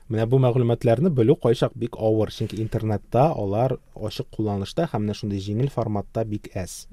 менә 0.09 0.27
бу 0.27 0.41
мәгълүматларны 0.41 1.11
белү 1.13 1.37
кайчак 1.43 1.75
бик 1.77 1.99
авыр 2.01 2.33
чөнки 2.33 2.61
интернетта 2.63 3.29
алар 3.33 3.77
ачык 3.95 4.31
кулланышта 4.37 4.89
һәм 4.93 5.05
менә 5.05 5.19
шундый 5.21 5.43
җиңел 5.45 5.73
форматта 5.75 6.25
бик 6.25 6.49
әз 6.57 6.87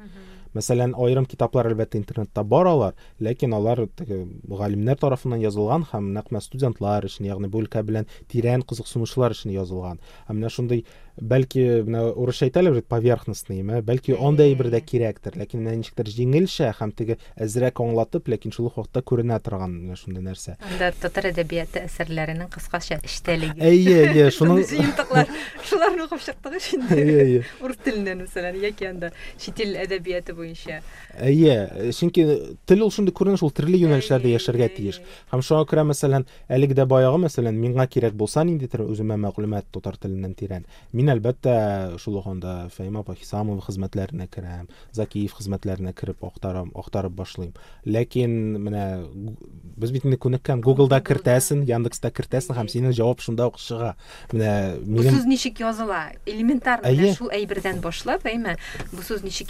Мәсәлән, 0.55 0.93
аерым 0.95 1.25
китаплар 1.27 1.67
әлбәттә 1.67 1.97
интернетта 1.99 2.43
бар 2.47 2.69
алар, 2.69 2.93
ләкин 3.19 3.51
алар 3.57 3.81
теге 3.99 4.21
галимнәр 4.47 4.95
тарафыннан 5.01 5.41
язылган 5.43 5.83
һәм 5.89 6.13
нәкъ 6.15 6.31
менә 6.31 6.41
студентлар 6.45 7.07
өчен, 7.09 7.27
ягъни 7.27 7.49
бу 7.51 7.59
өлкә 7.59 7.83
белән 7.83 8.07
тирән 8.31 8.63
кызыксынучылар 8.63 9.35
өчен 9.35 9.51
язылган. 9.51 9.99
Һәм 10.29 10.39
менә 10.39 10.53
шундый 10.55 10.85
бәлки 11.19 11.61
менә 11.87 12.01
урысча 12.11 12.49
әйтәләр 12.49 12.73
бит 12.75 12.87
поверхностный, 12.91 13.61
ме? 13.63 13.77
Бәлки 13.85 14.11
андай 14.19 14.51
бер 14.59 14.67
дә 14.73 14.81
кирәктер, 14.83 15.37
ләкин 15.39 15.61
менә 15.63 15.77
ничектер 15.79 16.09
җиңелчә 16.11 16.73
һәм 16.75 16.91
теге 16.91 17.15
әзрәк 17.39 17.79
аңлатып, 17.79 18.27
ләкин 18.33 18.51
шул 18.51 18.67
ук 18.67 18.75
вакытта 18.81 18.99
күренә 18.99 19.37
торган 19.39 19.71
менә 19.77 19.95
шундый 19.95 20.25
нәрсә. 20.25 20.57
анда 20.59 20.91
татар 20.99 21.29
әдәбияты 21.31 21.85
әсәрләренең 21.87 22.49
кыскача 22.51 22.99
эчтәлеге 22.99 23.63
Әйе, 23.63 24.09
әйе, 24.09 24.25
шуның 24.35 24.59
жыйынтыклар 24.67 25.31
шуларны 25.63 26.03
укып 26.03 26.19
чыктык 26.19 26.67
инде 26.75 26.99
Әйе, 26.99 27.15
әйе. 27.23 27.43
урыс 27.63 27.79
теленнән 27.85 28.25
мәсәлән 28.25 28.59
яки 28.59 28.89
анда 28.91 29.11
чит 29.39 29.63
ил 29.63 29.71
әдәбияты 29.85 30.35
буенча 30.35 30.81
Әйе, 31.15 31.91
чөнки 31.95 32.27
тел 32.67 32.83
ул 32.83 32.91
шундый 32.91 33.15
күренеш, 33.15 33.39
ул 33.39 33.55
төрле 33.55 33.79
юнәлешләрдә 33.79 34.35
яшәргә 34.35 34.67
тиеш. 34.75 34.99
Һәм 35.31 35.39
шуңа 35.39 35.63
күрә 35.69 35.85
мәсәлән, 35.87 36.25
әлеге 36.51 36.75
дә 36.75 36.83
баягы 36.91 37.21
мәсәлән, 37.23 37.55
миңа 37.55 37.87
кирәк 37.87 38.17
булса 38.19 38.43
ниндидер 38.43 38.83
үземә 38.83 39.15
мәгълүмат 39.15 39.71
татар 39.71 39.95
теленнән 39.95 40.35
тирән. 40.35 40.65
Мин 40.91 41.07
анда 42.30 42.68
Фәйма 42.76 43.02
Пахисамова 43.04 43.62
хезмәтләренә 43.66 44.28
керәм, 44.30 44.68
Закиев 44.92 45.34
хезмәтләренә 45.38 45.92
кереп 45.98 46.22
актарам, 46.24 46.70
актарып 46.74 47.12
башлыйм. 47.18 47.52
Ләкин 47.86 48.30
менә 48.62 48.84
гу- 49.10 49.36
без 49.76 49.90
бит 49.90 50.04
инде 50.04 50.16
күнеккән 50.16 50.60
Google-да 50.62 51.00
кертәсен, 51.00 51.64
Яндекс-та 51.66 52.10
кертәсен 52.10 52.54
һәм 52.56 52.68
синең 52.68 52.92
җавап 52.92 53.20
шунда 53.20 53.48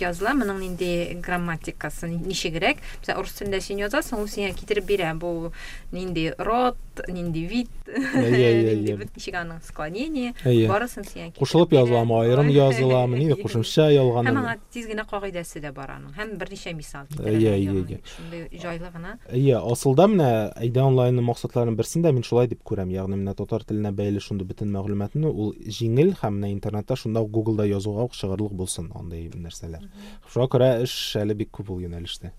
языла? 0.00 0.34
Моның 0.38 0.60
нинди 0.60 1.18
грамматикасы 1.20 2.08
ни- 2.08 2.20
ничегрәк 2.30 2.78
мәсәлән 3.02 3.18
урыс 3.20 3.36
телендә 3.40 3.60
син 3.60 3.78
язасың 3.82 4.20
ул 4.20 4.28
сиңа 4.30 4.54
китереп 4.54 4.86
бирә. 4.88 5.10
Бу 5.18 5.52
нинди 5.92 6.32
род 6.38 6.76
нинди 7.08 7.46
вид. 7.46 7.68
Әйе, 7.90 8.50
нинди 8.76 8.92
әйе. 8.92 8.96
бит 8.98 9.16
ничек 9.16 9.34
аның 9.34 9.60
склонение 9.66 10.34
Әйе. 10.44 10.68
барысын 10.70 11.04
сиңа 11.08 11.32
бирә. 11.40 11.80
языламы, 11.80 12.14
аерым 12.20 12.48
языламы, 12.48 13.16
ниндидер 13.18 13.36
Әйе. 13.36 13.42
кушымча 13.42 13.88
һәм 13.90 14.38
аңа 14.40 14.56
тиз 14.72 14.86
генә 14.86 15.04
кагыйдәсе 15.10 15.60
дә 15.60 15.72
бар 15.72 15.90
аның 15.96 16.12
һәм 16.16 16.38
берничә 16.38 16.74
мисал 16.76 17.06
Әйе, 17.24 17.52
әйе, 17.54 17.70
әйе. 17.70 18.00
шундый 18.04 18.48
җайлы 18.60 18.90
гына 18.92 19.18
Әйе, 19.30 19.56
асылда 19.56 20.06
менә 20.08 20.52
Әйдә 20.56 20.82
онлайнның 20.84 21.24
максатларының 21.24 21.76
берсендә 21.76 22.12
мин 22.12 22.22
шулай 22.22 22.48
дип 22.48 22.62
күрәм. 22.64 22.90
Ягъни 22.90 23.16
менә 23.16 23.34
татар 23.36 23.62
теленә 23.64 23.92
бәйле 23.92 24.20
шундый 24.20 24.46
бөтен 24.46 24.70
мәгълүматны 24.74 25.26
ул 25.30 25.54
җиңел 25.66 26.14
һәм 26.20 26.40
менә 26.40 26.52
интернетта 26.52 26.96
шунда 26.96 27.20
ук 27.20 27.30
Google-да 27.30 27.64
язуга 27.66 28.04
ук 28.04 28.12
чыгарлык 28.12 28.52
булсын 28.52 28.90
андай 28.94 29.30
нәрсәләр. 29.34 29.86
Шуңа 30.32 30.48
күрә 30.48 30.82
эш 30.82 31.16
әле 31.16 31.34
бик 31.34 31.50
күп 31.50 31.70
ул 31.70 31.80
юнәлештә. 31.80 32.32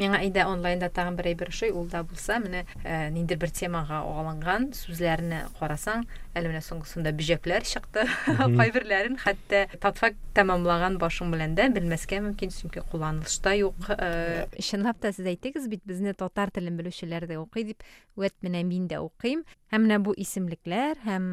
Миңа 0.00 0.22
әйдә 0.24 0.46
онлайнда 0.48 0.88
тагын 0.94 1.16
бер 1.18 1.28
әйбер 1.32 1.52
шуй, 1.52 1.72
ул 1.76 1.86
да 1.90 2.02
булса, 2.06 2.38
менә 2.42 2.62
э, 2.82 3.10
ниндидер 3.12 3.40
бер 3.42 3.52
темага 3.52 4.00
алынган 4.08 4.70
сүзләрне 4.76 5.42
карасаң, 5.58 6.06
әле 6.38 6.52
менә 6.52 6.62
соңгысында 6.64 7.12
бүҗәкләр 7.18 7.66
чыкты. 7.68 8.06
Кайберләрен 8.58 9.18
хәтта 9.20 9.66
татфак 9.82 10.16
тәмамлаган 10.36 10.96
башың 11.02 11.32
белән 11.34 11.56
дә 11.58 11.68
белмәскә 11.74 12.22
мөмкин, 12.24 12.54
чөнки 12.56 12.84
кулланылышта 12.92 13.52
юк. 13.58 13.76
Э, 13.98 14.46
Чынлап 14.60 15.02
та 15.02 15.12
сез 15.12 15.28
әйтегез 15.28 15.68
бит, 15.68 15.84
безне 15.84 16.16
татар 16.16 16.54
телен 16.54 16.78
белүчеләр 16.80 17.28
дә 17.28 17.42
укый 17.42 17.68
дип, 17.68 17.84
вәт 18.16 18.38
менә 18.40 18.64
мин 18.64 18.88
дә 18.88 19.02
укыйм. 19.04 19.44
Һәм 19.74 19.86
менә 19.86 20.00
бу 20.06 20.16
исемлекләр 20.16 21.04
һәм 21.04 21.28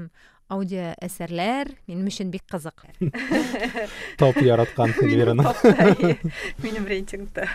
аудио 0.50 0.94
әсәрләр 1.06 1.70
минем 1.88 2.10
өчен 2.10 2.32
бик 2.34 2.46
кызык. 2.50 2.88
Топ 4.18 4.40
яраткан. 4.42 4.96
Минем 6.64 6.90
рейтингта. 6.90 7.48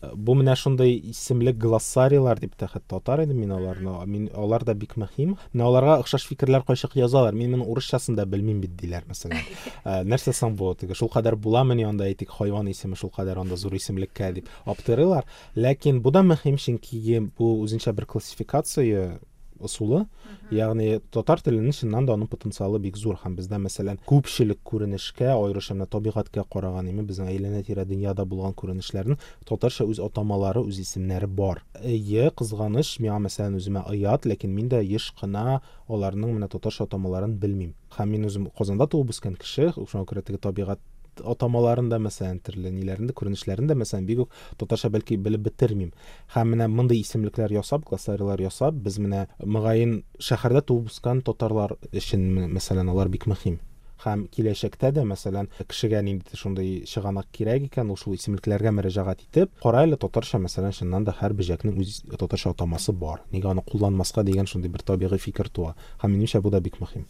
Бу 0.00 0.34
менә 0.38 0.54
шундай 0.54 0.92
исемлек 1.10 1.56
глоссарийлар 1.58 2.38
дип 2.38 2.52
тә 2.58 2.68
хәтта 2.70 3.00
атар 3.00 3.24
идем 3.24 3.40
мин 3.42 3.52
аларны. 3.56 3.94
Мин 4.06 4.28
алар 4.34 4.64
да 4.64 4.74
бик 4.74 4.94
мөһим. 4.96 5.36
Менә 5.52 5.66
аларга 5.66 5.96
охшаш 5.98 6.28
фикерләр 6.28 6.62
кайчак 6.66 6.94
язалар. 6.96 7.34
Мин 7.34 7.56
моны 7.56 7.66
урысчасын 7.66 8.14
да 8.14 8.26
белмим 8.26 8.60
бит 8.62 8.76
диләр 8.78 9.08
мәсәлән. 9.10 9.42
Ә, 9.84 10.04
Нәрсә 10.06 10.34
соң 10.36 10.54
бу? 10.56 10.70
Теге 10.78 10.94
шул 10.94 11.10
кадәр 11.10 11.34
буламыни 11.36 11.86
анда 11.88 12.06
әйтик 12.06 12.30
хайван 12.30 12.70
исеме 12.70 12.94
шул 12.96 13.10
кадәр 13.10 13.42
анда 13.42 13.56
зур 13.56 13.74
исемлеккә 13.74 14.30
дип 14.38 14.52
аптырыйлар. 14.66 15.26
Ләкин 15.56 15.98
бу 16.02 16.14
да 16.14 16.22
мөһим 16.22 16.60
чөнки 16.62 17.18
бу 17.38 17.56
үзенчә 17.64 17.92
бер 17.92 18.06
классификация 18.06 19.18
ысулы. 19.64 20.04
Ягъни 20.50 21.00
татар 21.10 21.40
теленең 21.44 21.74
чыннан 21.76 22.06
да 22.06 22.14
аның 22.16 22.28
потенциалы 22.30 22.78
бик 22.82 22.96
зур 22.96 23.18
һәм 23.22 23.36
бездә 23.38 23.58
мәсәлән 23.62 24.00
күпчелек 24.08 24.60
күренешкә, 24.64 25.30
аеруча 25.34 25.74
менә 25.74 25.88
табигатькә 25.92 26.44
караган 26.52 26.88
име 26.88 27.04
безнең 27.08 27.30
әйләнә-тирә 27.32 27.84
дөньяда 27.88 28.24
булган 28.24 28.54
күренешләрнең 28.58 29.18
татарча 29.48 29.84
үз 29.84 30.00
атамалары, 30.00 30.62
үз 30.64 30.80
исемнәре 30.82 31.26
бар. 31.26 31.62
Әйе, 31.82 32.30
кызганыч, 32.36 32.98
миңа 33.04 33.18
мәсәлән 33.28 33.58
үземә 33.60 33.84
оят, 33.90 34.26
ләкин 34.26 34.54
мин 34.54 34.68
дә 34.72 34.82
еш 34.82 35.12
кына 35.20 35.60
аларның 35.88 36.38
менә 36.38 36.48
татарча 36.52 36.88
атамаларын 36.88 37.38
белмим. 37.38 37.74
Һәм 37.96 38.14
мин 38.14 38.28
үзем 38.28 38.48
Казанда 38.58 38.86
туып 38.86 39.12
үскән 39.14 39.36
кеше, 39.38 39.72
шуңа 39.76 40.04
күрә 40.08 40.22
теге 40.26 40.38
табигать 40.38 40.80
атамаларын 41.21 41.89
да 41.91 41.99
мәсәлән 42.01 42.39
төрле 42.45 42.71
ниләрен 42.73 43.09
дә 43.09 43.15
күренешләрен 43.17 43.67
дә 43.69 43.75
мәсәлән 43.77 44.07
бик 44.07 44.23
үк 44.23 44.37
татарча 44.57 44.89
бәлки 44.93 45.17
белеп 45.17 45.43
бетермим. 45.47 45.91
Һәм 46.33 46.55
менә 46.55 46.69
мондый 46.69 47.01
исемлекләр 47.01 47.53
ясап, 47.53 47.85
классарлар 47.85 48.41
ясап, 48.41 48.73
без 48.73 48.97
менә 48.97 49.27
мөгаен 49.43 50.01
шәһәрдә 50.19 50.63
туып 50.71 50.89
үскән 50.89 51.21
татарлар 51.27 51.77
өчен 51.91 52.25
менә 52.33 52.49
мәсәлән 52.57 52.89
алар 52.89 53.13
бик 53.13 53.27
мөһим. 53.29 53.59
Һәм 54.03 54.25
киләчәктә 54.35 54.89
дә 54.91 55.03
мәсәлән 55.07 55.47
кешегә 55.69 56.01
нинди 56.03 56.35
шундый 56.35 56.83
чыганак 56.89 57.29
кирәк 57.31 57.69
икән, 57.69 57.93
ул 57.93 57.99
шул 58.01 58.17
исемлекләргә 58.17 58.73
мөрәҗәгать 58.75 59.23
итеп, 59.29 59.53
кара 59.63 59.85
әле 59.87 59.95
татарча 60.01 60.41
мәсәлән 60.43 60.75
чыннан 60.75 61.07
да 61.07 61.15
һәр 61.21 61.37
бөҗәкнең 61.39 61.79
үз 61.79 62.01
татарча 62.11 62.51
атамасы 62.51 62.91
бар. 62.91 63.23
Нигә 63.31 63.53
аны 63.53 63.63
кулланмаска 63.63 64.25
дигән 64.27 64.49
шундый 64.49 64.73
бер 64.73 64.83
табигый 64.83 65.23
фикер 65.23 65.47
туа. 65.47 65.77
Һәм 66.03 66.17
минемчә 66.17 66.43
бу 66.43 66.51
да 66.51 66.59
бик 66.59 66.81
мөһим. 66.83 67.07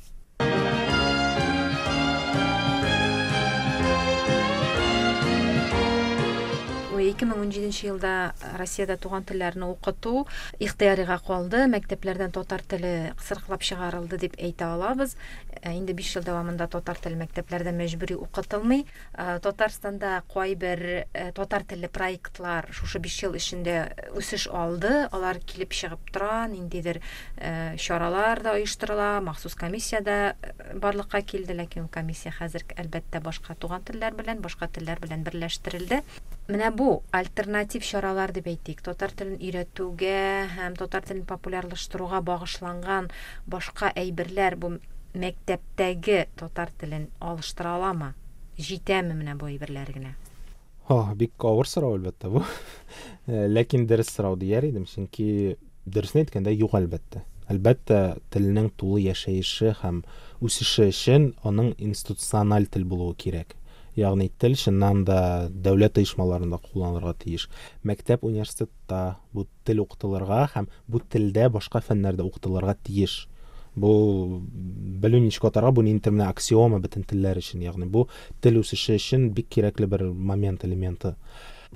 2017 7.18 7.88
елда 7.88 8.32
Россиядә 8.58 8.94
туган 9.02 9.24
телләрне 9.26 9.66
укыту 9.66 10.26
ихтыярыга 10.62 11.18
калды. 11.26 11.64
Мәктәпләрдән 11.70 12.30
татар 12.34 12.62
теле 12.62 13.12
кысыркылап 13.18 13.64
чыгарылды 13.66 14.20
дип 14.22 14.36
әйтә 14.38 14.68
алабыз. 14.76 15.16
Инде 15.66 15.94
5 15.98 16.12
ел 16.18 16.26
дәвамында 16.28 16.68
татар 16.70 17.00
теле 17.02 17.18
мәктәпләрдә 17.18 17.72
мәҗбүри 17.74 18.14
укытылмый. 18.22 18.84
Ә, 19.14 19.40
Татарстанда 19.42 20.22
кайбер 20.30 20.84
ә, 21.10 21.32
татар 21.34 21.66
телле 21.66 21.90
проектлар 21.90 22.70
шушы 22.70 23.02
5 23.02 23.18
ел 23.26 23.36
эчендә 23.40 23.76
үсеш 24.14 24.46
алды. 24.46 25.08
Алар 25.10 25.42
килеп 25.42 25.74
чыгып 25.74 26.12
тора, 26.14 26.46
ниндидер 26.46 27.02
ә, 27.36 27.76
чаралар 27.76 28.42
да 28.46 28.54
оештырыла, 28.54 29.18
махсус 29.20 29.58
комиссия 29.58 30.00
да 30.00 30.36
барлыкка 30.74 31.22
килде, 31.22 31.58
ләкин 31.58 31.88
комиссия 31.90 32.30
хәзер 32.30 32.68
әлбәттә 32.78 33.20
башка 33.20 33.58
туган 33.58 33.82
телләр 33.82 34.14
белән, 34.14 34.44
башка 34.44 34.70
телләр 34.70 35.02
белән 35.02 35.26
берләштерелде. 35.26 36.04
Менә 36.48 36.70
бу 36.72 37.02
альтернатив 37.12 37.82
чаралар 37.84 38.30
дип 38.32 38.46
әйтик. 38.48 38.78
Татар 38.80 39.12
телен 39.12 39.34
өйрәтүгә 39.36 40.20
һәм 40.54 40.78
татар 40.80 41.04
телен 41.04 41.26
популярлаштыруга 41.28 42.22
багышланган 42.24 43.10
башка 43.44 43.90
әйберләр 43.92 44.56
бу 44.56 44.70
мәктәптәге 45.12 46.22
татар 46.40 46.72
телен 46.80 47.04
алыштыра 47.20 47.74
аламы? 47.76 48.14
Җитәме 48.56 49.18
менә 49.18 49.36
бу 49.36 49.50
әйберләр 49.50 49.92
генә? 49.92 50.14
Бик 51.20 51.44
авыр 51.44 51.68
сорау 51.68 51.98
әлбәттә 51.98 52.32
бу. 52.32 52.44
Э, 53.28 53.44
Ләкин 53.44 53.84
дөрес 53.84 54.08
сорау 54.08 54.38
дияр 54.40 54.64
идем, 54.64 54.86
чөнки 54.88 55.58
дөресен 55.84 56.22
әйткәндә 56.22 56.54
юк 56.56 56.72
әлбәттә. 56.80 57.26
Әлбәттә, 57.52 57.98
теленең 58.32 58.70
тулы 58.80 59.02
яшәеше 59.04 59.74
һәм 59.82 60.00
үсеше 60.40 60.88
өчен 60.88 61.34
аның 61.44 61.74
институциональ 61.76 62.70
тел 62.72 62.88
булуы 62.88 63.12
кирәк. 63.20 63.57
Ягъни 63.98 64.30
тел 64.38 64.54
чыннан 64.54 65.02
да 65.04 65.48
дәүләт 65.50 65.98
оешмаларында 66.00 66.60
кулланылырга 66.62 67.14
тиеш. 67.24 67.48
Мәктәп 67.84 68.24
университетта 68.28 69.18
бу 69.32 69.46
тел 69.66 69.82
укытылырга 69.84 70.44
һәм 70.54 70.70
бу 70.86 71.00
телдә 71.00 71.48
башка 71.50 71.82
фәннәрдә 71.82 72.26
укытылырга 72.28 72.76
тиеш. 72.86 73.26
Бу 73.78 74.40
белү 75.02 75.20
ничек 75.22 75.48
атарга 75.50 75.74
бу 75.74 75.84
нинтер 75.86 76.14
менә 76.14 76.30
аксиома 76.32 76.80
бөтен 76.82 77.04
телләр 77.08 77.42
өчен 77.42 77.62
ягъни 77.62 77.90
бу 77.90 78.06
тел 78.42 78.58
үсеше 78.62 78.96
өчен 78.98 79.30
бик 79.34 79.50
кирәкле 79.50 79.86
бер 79.90 80.08
момент 80.10 80.64
элементы. 80.64 81.14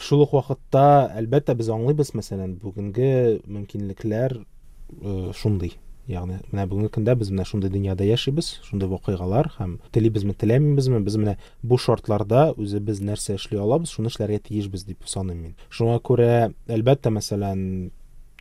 Шул 0.00 0.24
ук 0.24 0.32
вакытта 0.32 1.12
әлбәттә 1.20 1.54
без 1.58 1.68
аңлыйбыз 1.68 2.14
мәсәлән 2.16 2.56
бүгенге 2.62 3.40
мөмкинлекләр 3.44 4.38
э, 4.40 5.32
шундый. 5.36 5.76
Ягъни 6.08 6.40
менә 6.50 6.66
бүгенге 6.70 6.90
көндә 6.96 7.14
без 7.18 7.30
менә 7.30 7.46
шундый 7.48 7.70
дөньяда 7.70 8.04
яшибез 8.06 8.58
шундый 8.66 8.90
вакыйгалар 8.90 9.52
һәм 9.58 9.78
телибезме 9.94 10.34
теләмибезме 10.34 11.00
без 11.04 11.16
менә 11.20 11.36
бу 11.62 11.78
шартларда 11.78 12.52
үзебез 12.56 13.00
нәрсә 13.00 13.38
эшли 13.38 13.60
алабыз 13.62 13.94
шуны 13.94 14.10
эшләргә 14.12 14.42
тиешбез 14.48 14.84
дип 14.84 15.06
саныйм 15.06 15.42
мин. 15.42 15.56
Шуңа 15.70 16.00
күрә 16.02 16.52
әлбәттә 16.68 17.14
мәсәлән 17.14 17.90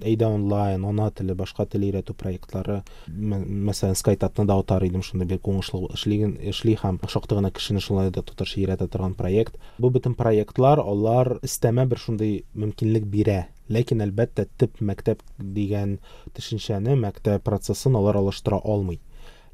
әйдә 0.01 0.27
онлайн 0.33 0.85
ана 0.85 1.09
теле 1.13 1.35
башка 1.37 1.65
тел 1.69 1.83
өйрәтү 1.85 2.15
проектлары 2.17 2.81
мәсәлән 3.07 3.97
скайтатны 3.99 4.47
да 4.49 4.57
отар 4.59 4.83
идем 4.87 5.03
шунда 5.05 5.27
бик 5.29 5.47
уңышлы 5.47 5.91
эшлеген 5.93 6.37
эшли 6.51 6.75
һәм 6.81 6.99
шактый 7.07 7.37
гына 7.37 7.51
кешене 7.51 7.83
шулай 7.83 8.11
да 8.11 8.23
туташы 8.25 8.61
өйрәтә 8.61 8.87
торган 8.89 9.13
проект. 9.13 9.57
Бу 9.77 9.91
бөтен 9.93 10.15
проектлар 10.17 10.81
алар 10.81 11.37
өстәмә 11.45 11.85
бер 11.85 12.01
шундый 12.01 12.45
мөмкинлек 12.53 13.05
бирә. 13.05 13.45
ләкин 13.72 14.04
әлбәттә 14.06 14.46
төп 14.60 14.80
мәктәп 14.80 15.22
дигән 15.58 15.98
төшенчәне 16.36 16.96
мәктәп 17.02 17.44
процессын 17.48 17.98
алар 17.98 18.20
алыштыра 18.22 18.60
алмый 18.64 19.00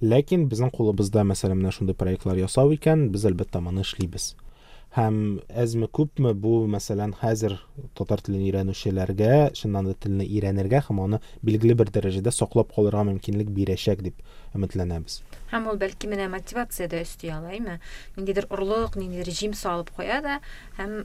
ләкин 0.03 0.49
безнең 0.53 0.73
кулыбызда 0.77 1.25
мәсәлән 1.33 1.63
менә 1.63 1.73
шундый 1.77 1.97
проектлар 1.99 2.41
ясау 2.43 2.75
икән 2.77 3.09
без 3.15 3.25
әлбәттә 3.29 3.63
моны 3.65 3.87
эшлибез 3.87 4.33
һәм 4.93 5.15
әзме 5.63 5.87
күпме 5.89 6.35
бу 6.37 6.67
мәсәлән 6.69 7.15
хәзер 7.17 7.55
татар 7.97 8.21
телен 8.21 8.43
өйрәнүчеләргә 8.45 9.31
чыннан 9.57 9.89
да 9.89 9.95
телне 10.05 10.27
өйрәнергә 10.27 10.83
һәм 10.89 11.01
аны 11.07 11.21
билгеле 11.49 11.77
бер 11.81 11.89
дәрәҗәдә 11.95 12.35
саклап 12.37 12.75
калырга 12.77 13.07
мөмкинлек 13.09 13.49
бирәчәк 13.57 14.03
дип 14.05 14.21
өметләнәбез 14.56 15.22
һәм 15.52 15.68
ул 15.72 15.78
бәлки 15.80 16.10
менә 16.12 16.28
мотивация 16.32 16.88
да 16.92 17.00
өсти 17.04 17.30
ала 17.32 17.54
әйме 17.56 17.78
ниндидер 18.18 18.48
орлык 18.52 18.98
ниндидер 19.00 19.32
җим 19.32 19.54
салып 19.56 19.92
куя 19.96 20.20
да 20.24 20.40
һәм 20.78 20.96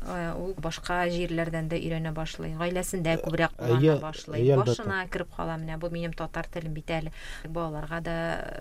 ул 0.40 0.55
башка 0.62 1.05
җирләрдән 1.12 1.68
дә 1.70 1.78
өйрәнә 1.78 2.12
башлый 2.16 2.57
гаиләсендә 2.59 3.18
күбрәк 3.22 3.55
куллана 3.59 3.98
башлый 4.02 4.50
башына 4.59 5.05
кереп 5.12 5.31
кала 5.37 5.57
менә 5.61 5.78
бу 5.78 5.90
минем 5.94 6.14
татар 6.18 6.48
телем 6.50 6.74
бит 6.74 6.90
әле 6.90 7.12
балаларга 7.46 8.00
да 8.02 8.16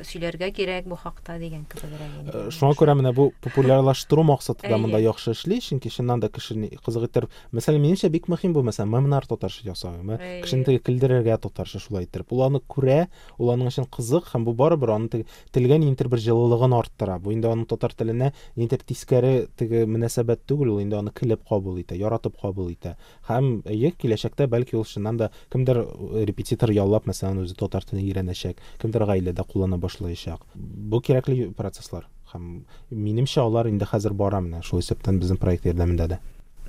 сөйләргә 0.06 0.52
кирәк 0.54 0.90
бу 0.90 1.00
хакта 1.02 1.40
дигән 1.42 1.66
кебегрәк 1.72 2.54
шуңа 2.54 2.78
күрә 2.78 2.98
менә 3.02 3.14
бу 3.18 3.32
популярлаштыру 3.42 4.26
максатында 4.30 4.78
монда 4.78 5.02
яхшы 5.02 5.34
эшли 5.34 5.60
чөнки 5.66 5.90
чыннан 5.90 6.22
да 6.22 6.30
кешене 6.30 6.70
кызык 6.86 7.10
иттереп 7.10 7.34
мәсәлән 7.58 7.82
минемчә 7.82 8.12
бик 8.14 8.30
мөһим 8.30 8.54
бу 8.54 8.62
мәсәлән 8.68 8.94
мемнар 8.94 9.26
татарча 9.26 9.66
ясау 9.72 9.98
кешене 10.44 10.68
теге 10.70 10.84
көлдерергә 10.86 11.38
татарча 11.42 11.82
шулай 11.82 12.06
иттереп 12.06 12.34
ул 12.34 12.46
аны 12.46 12.62
күрә 12.70 13.08
ул 13.38 13.54
аның 13.54 13.72
өчен 13.72 13.90
кызык 13.90 14.30
һәм 14.34 14.46
бу 14.46 14.54
барыбер 14.72 14.94
аны 14.96 15.26
телгә 15.52 15.78
ниндидер 15.80 16.08
бер 16.10 16.22
җылылыгын 16.24 16.74
арттыра. 16.78 17.18
Бу 17.20 17.34
инде 17.34 17.50
аның 17.52 17.68
татар 17.68 17.94
теленә 17.98 18.32
ниндидер 18.56 18.84
тискәре 18.88 19.48
теге 19.58 19.84
мөнәсәбәт 19.86 20.46
түгел 20.48 20.76
ул 20.76 20.82
инде 20.82 20.98
аны 20.98 21.12
көлеп 21.12 21.44
кабул 21.48 21.80
итә 21.82 21.98
яратып 22.00 22.40
кабул 22.42 22.72
итә. 22.72 22.96
Һәм 23.28 23.62
әйе 23.66 23.92
киләчәктә 23.92 24.48
бәлки 24.48 24.78
ул 24.80 24.86
чыннан 24.86 25.18
да 25.18 25.32
кемдер 25.52 25.84
репетитор 26.28 26.72
яллап 26.72 27.08
мәсәлән 27.10 27.44
үзе 27.44 27.58
татар 27.60 27.84
телен 27.84 28.06
өйрәнәчәк 28.06 28.62
кемдер 28.82 29.08
гаиләдә 29.10 29.46
куллана 29.48 29.78
башлаячак. 29.78 30.46
Бу 30.56 31.02
кирәкле 31.02 31.52
процесслар. 31.58 32.08
Һәм 32.32 32.64
минемчә 32.92 33.44
алар 33.44 33.68
инде 33.68 33.86
хәзер 33.86 34.14
бара 34.16 34.40
менә 34.40 34.64
шул 34.64 34.80
исәптән 34.80 35.20
безнең 35.20 35.42
проект 35.42 35.68
ярдәмендә 35.68 36.08
дә. 36.16 36.22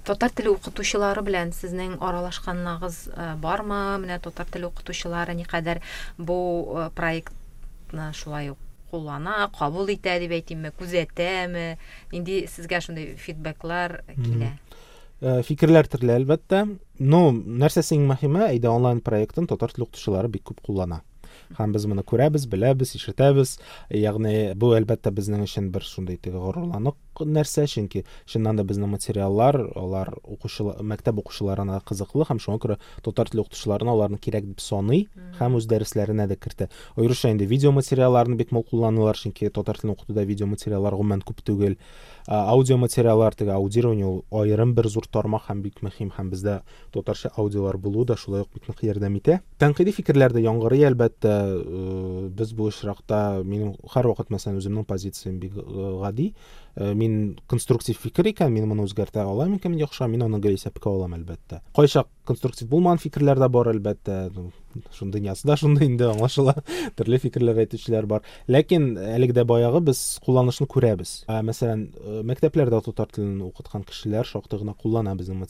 Татар 0.03 0.33
теле 0.35 0.51
укытучылары 0.51 1.23
белән 1.23 1.53
сезнең 1.55 1.93
аралашканнагыз 2.03 2.97
бармы? 3.38 4.01
Менә 4.03 4.19
татар 4.25 4.49
теле 4.51 4.67
укытучылары 4.67 5.37
никадәр 5.38 5.79
бу 6.19 6.88
проектны 7.92 8.12
шулай 8.14 8.55
куллана 8.90 9.50
кабул 9.52 9.88
итә 9.88 10.18
дип 10.20 10.33
әйтимме 10.33 10.72
күзәтәме 10.76 11.78
инде 12.12 12.46
сезгә 12.46 12.81
шундай 12.81 13.16
фидбэклар 13.16 14.02
килә. 14.16 14.52
Фикерләр 15.46 15.87
төрле 15.87 16.16
әлбәттә. 16.18 16.66
Ну 16.98 17.31
нәрсәсе 17.33 17.94
иң 17.96 18.09
мөһиме? 18.11 18.48
Әйдә 18.50 18.68
онлайн 18.68 19.00
проектын 19.00 19.46
татар 19.46 19.72
теле 19.72 19.87
укытучылары 19.87 20.28
бик 20.28 20.44
күп 20.50 20.61
куллана. 20.61 21.02
Һәм 21.57 21.72
без 21.72 21.87
моны 21.87 22.02
күрәбез 22.02 22.48
беләбез 22.50 22.96
ишетәбез. 22.98 23.59
Ягъни 23.88 24.52
бу 24.55 24.74
әлбәттә 24.76 25.12
безнең 25.14 25.46
өчен 25.46 25.70
бер 25.72 25.87
шундый 25.87 26.18
теге 26.18 26.42
горурланык 26.42 26.98
нәрсә 27.20 27.66
чөнки 27.68 28.05
чыннан 28.27 28.57
да 28.57 28.64
безнең 28.64 28.92
материаллар 28.94 29.59
алар 29.77 30.14
укучылар 30.22 30.83
мәктәп 30.83 31.20
укучыларына 31.22 31.81
кызыклы 31.85 32.25
һәм 32.29 32.40
шуңа 32.40 32.62
күрә 32.62 32.79
татар 33.05 33.29
теле 33.29 33.42
укытучыларына 33.44 33.92
аларны 33.92 34.18
кирәк 34.18 34.46
дип 34.48 34.61
саный 34.61 35.09
һәм 35.40 35.59
үз 35.59 35.66
дәресләренә 35.70 36.29
дә 36.31 36.38
кертә 36.40 36.70
аеруча 36.96 37.31
инде 37.31 37.46
видео 37.46 37.72
материалларны 37.72 38.37
бик 38.37 38.53
мул 38.53 38.64
кулланалар 38.64 39.16
чөнки 39.16 39.51
татар 39.51 39.79
телен 39.79 39.94
укытуда 39.96 40.25
видео 40.25 40.46
материаллар 40.46 40.96
гомумән 40.96 41.22
күп 41.27 41.42
түгел. 41.44 41.77
Аудио 42.29 42.77
материаллар 42.79 43.35
теге 43.35 43.51
аудирование 43.51 44.07
ул 44.07 44.25
аерым 44.31 44.75
бер 44.75 44.87
зур 44.87 45.07
тармак 45.11 45.48
һәм 45.48 45.62
бик 45.62 45.81
мөһим 45.83 46.12
һәм 46.14 46.31
бездә 46.31 46.61
татарча 46.94 47.33
аудиолар 47.37 47.77
булу 47.79 48.05
да 48.05 48.14
шулай 48.16 48.42
ук 48.42 48.53
бик 48.55 48.68
нык 48.68 48.85
ярдәм 48.87 49.16
итә. 49.18 49.40
Тәнкыйди 49.59 49.90
фикерләр 49.90 50.33
дә 50.33 50.44
яңгырый 50.44 50.87
әлбәттә 50.87 51.35
без 52.31 52.53
бу 52.55 52.68
очракта 52.70 53.42
минем 53.42 53.75
һәрвакыт 53.90 54.31
мәсәлән 54.31 54.61
үземнең 54.62 54.87
позициям 54.87 55.40
бик 55.42 55.59
гади. 55.59 56.33
Мин 56.77 57.39
конструктив 57.51 57.99
фикер 58.01 58.31
икән 58.31 58.53
мин 58.53 58.67
моны 58.71 58.87
үзгәртә 58.87 59.25
алам 59.27 59.57
икән 59.59 59.77
яхшы 59.77 60.09
мин 60.09 60.25
аны 60.25 60.41
гел 60.41 60.57
исәпкә 60.57 60.89
алам 60.89 61.15
әлбәттә. 61.19 61.61
Кайчак 61.77 62.09
конструктив 62.29 62.69
булмаган 62.71 63.01
фикерләр 63.03 63.41
дә 63.43 63.49
бар 63.53 63.73
әлбәттә. 63.75 64.19
Шуның 64.97 65.13
дөньясы 65.13 65.47
да 65.47 65.57
шундый 65.61 65.91
инде 65.91 66.09
аңлашыла. 66.09 66.57
Төрле 66.97 67.19
фикерләр 67.21 67.61
әйтүчеләр 67.67 68.09
бар. 68.09 68.27
Ләкин 68.49 68.95
әлеге 68.97 69.37
дә 69.43 69.45
баягы 69.45 69.83
без 69.93 70.01
кулланышны 70.25 70.67
күрәбез. 70.73 71.23
Мәсәлән 71.29 71.91
мәктәпләрдә 72.31 72.81
татар 72.89 73.13
телен 73.13 73.43
укыткан 73.51 73.85
кешеләр 73.89 74.29
шактый 74.29 74.63
гына 74.63 74.73
куллана 74.73 75.17
безнең 75.19 75.45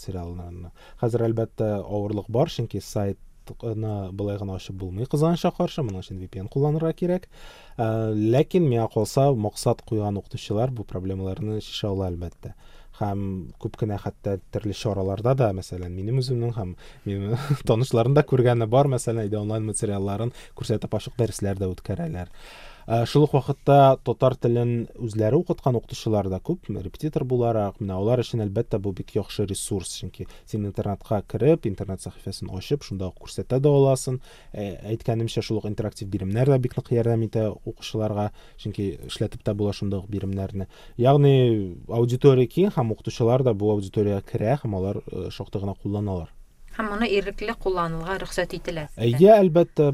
хәзер 1.02 1.28
әлбәттә 1.28 1.68
авырлык 1.82 2.26
бар 2.32 2.50
чөнки 2.50 2.80
сайт 2.82 3.18
былай 3.50 4.38
гына 4.38 4.56
ачып 4.56 4.76
булмый 4.76 5.06
кызганычка 5.06 5.50
каршы. 5.56 5.82
Моның 5.82 6.02
өчен 6.02 6.20
VPN 6.20 6.48
кулланырга 6.48 6.92
кирәк. 6.94 7.28
ләкин 7.77 8.65
миңа 8.69 8.87
калса 8.93 9.31
максат 9.35 9.83
куйган 9.85 10.17
укытучылар 10.17 10.71
бу 10.73 10.85
проблемаларны 10.87 11.59
шиша 11.61 11.91
ала 11.91 12.07
әлбәттә 12.11 12.55
һәм 12.97 13.19
күп 13.61 13.77
кенә 13.77 13.99
хәтта 14.01 14.39
төрле 14.53 14.73
чараларда 14.73 15.35
да 15.37 15.51
мәсәлән 15.53 15.93
минем 15.93 16.17
үземнең 16.23 16.55
һәм 16.55 16.71
минем 17.05 17.35
танышларым 17.69 18.15
да 18.17 18.23
күргәне 18.25 18.65
бар 18.65 18.89
мәсәлән 18.89 19.27
әйдә 19.27 19.37
онлайн 19.43 19.67
материалларын 19.69 20.33
күрсәтеп 20.57 20.97
ачык 20.97 21.13
дәресләр 21.21 21.61
дә 21.61 21.69
үткәрәләр 21.75 22.33
Э, 22.80 22.80
Шул 23.06 23.26
ук 23.26 23.34
вакытта 23.36 23.98
татар 24.04 24.36
телен 24.36 24.88
үзләре 24.98 25.38
укыткан 25.38 25.76
укытучылар 25.78 26.28
да 26.32 26.40
күп. 26.42 26.66
Репетитор 26.68 27.24
буларак 27.24 27.80
менә 27.80 27.96
алар 27.98 28.22
өчен 28.22 28.42
әлбәттә 28.44 28.80
бу 28.82 28.92
бик 28.92 29.14
яхшы 29.16 29.46
ресурс. 29.46 29.94
Чөнки 30.00 30.26
син 30.46 30.66
интернетка 30.66 31.22
кереп 31.28 31.66
интернет 31.70 32.02
сәхифәсен 32.02 32.50
ачып 32.50 32.82
шунда 32.82 33.12
күрсәтә 33.14 33.60
дә 33.62 33.70
аласың. 33.70 34.20
Э, 34.52 34.76
әйткәнемчә 34.92 35.42
шул 35.42 35.62
ук 35.62 35.70
интерактив 35.70 36.08
биремнәр 36.08 36.54
дә 36.54 36.58
бик 36.58 36.76
нык 36.76 36.92
ярдәм 36.92 37.26
итә 37.28 37.48
укучыларга. 37.64 38.30
Чөнки 38.58 38.98
эшләтеп 39.06 39.44
тә 39.46 39.54
була 39.54 39.72
шунда 39.72 40.02
ук 40.02 40.10
биремнәрне 40.10 40.68
ягъни 40.98 41.78
аудитория 41.88 42.46
киң 42.46 42.72
һәм 42.76 42.92
укытучылар 42.94 43.44
да 43.46 43.54
бу 43.54 43.72
аудиториягә 43.74 44.22
керә 44.32 44.58
һәм 44.62 44.78
алар 44.78 45.02
э, 45.06 45.30
шактый 45.30 45.62
гына 45.62 45.74
кулланалар. 45.74 46.30
Һәм 46.76 46.92
моны 46.92 47.08
ирекле 47.12 47.54
кулланырга 47.58 48.18
рөхсәт 48.22 48.54
ителә 48.56 48.88
әйе 48.96 49.32
әлбәттә 49.34 49.90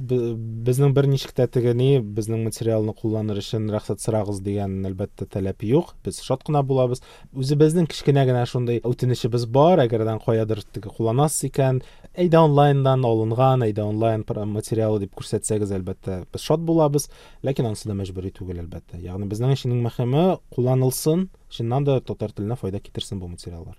безнең 0.68 0.92
бер 0.96 1.08
ничек 1.10 1.32
тә 1.36 1.46
теге 1.50 1.72
ни 1.74 1.88
безнең 2.00 2.44
материалны 2.46 2.94
кулланыр 2.96 3.40
өчен 3.40 3.68
рөхсәт 3.72 4.02
сорагыз 4.02 4.40
дигән 4.44 4.76
әлбәттә 4.88 5.28
таләп 5.32 5.64
юк. 5.66 5.94
Без 6.04 6.20
шат 6.24 6.44
кына 6.46 6.62
булабыз. 6.66 7.02
Үзебезнең 7.32 7.88
кечкенә 7.90 8.24
генә 8.28 8.44
шундый 8.50 8.82
үтенечебез 8.86 9.46
бар. 9.46 9.82
Әгәрдән 9.84 10.20
каядыр 10.24 10.62
теге 10.62 10.92
кулланасыз 10.94 11.48
икән. 11.48 11.82
Әйдә 12.18 12.42
онлайндан 12.44 13.04
алынган 13.06 13.66
әйдә 13.66 13.86
онлайн 13.86 14.24
материалы 14.52 15.00
дип 15.04 15.14
күрсәтсәгез 15.18 15.74
әлбәттә 15.78 16.24
без 16.32 16.44
шат 16.44 16.60
булабыз. 16.60 17.08
Ләкин 17.42 17.70
анысы 17.72 17.88
да 17.88 17.98
мәҗбүри 17.98 18.32
түгел 18.34 18.62
әлбәттә. 18.64 19.02
Ягъни 19.02 19.28
безнең 19.30 19.54
өчен 19.56 19.76
мөһиме 19.82 20.38
кулланылсын. 20.54 21.28
Чыннан 21.50 21.84
да 21.84 22.00
татар 22.00 22.32
теленә 22.32 22.58
файда 22.58 22.80
китерсен 22.80 23.20
бу 23.20 23.28
материаллар. 23.28 23.78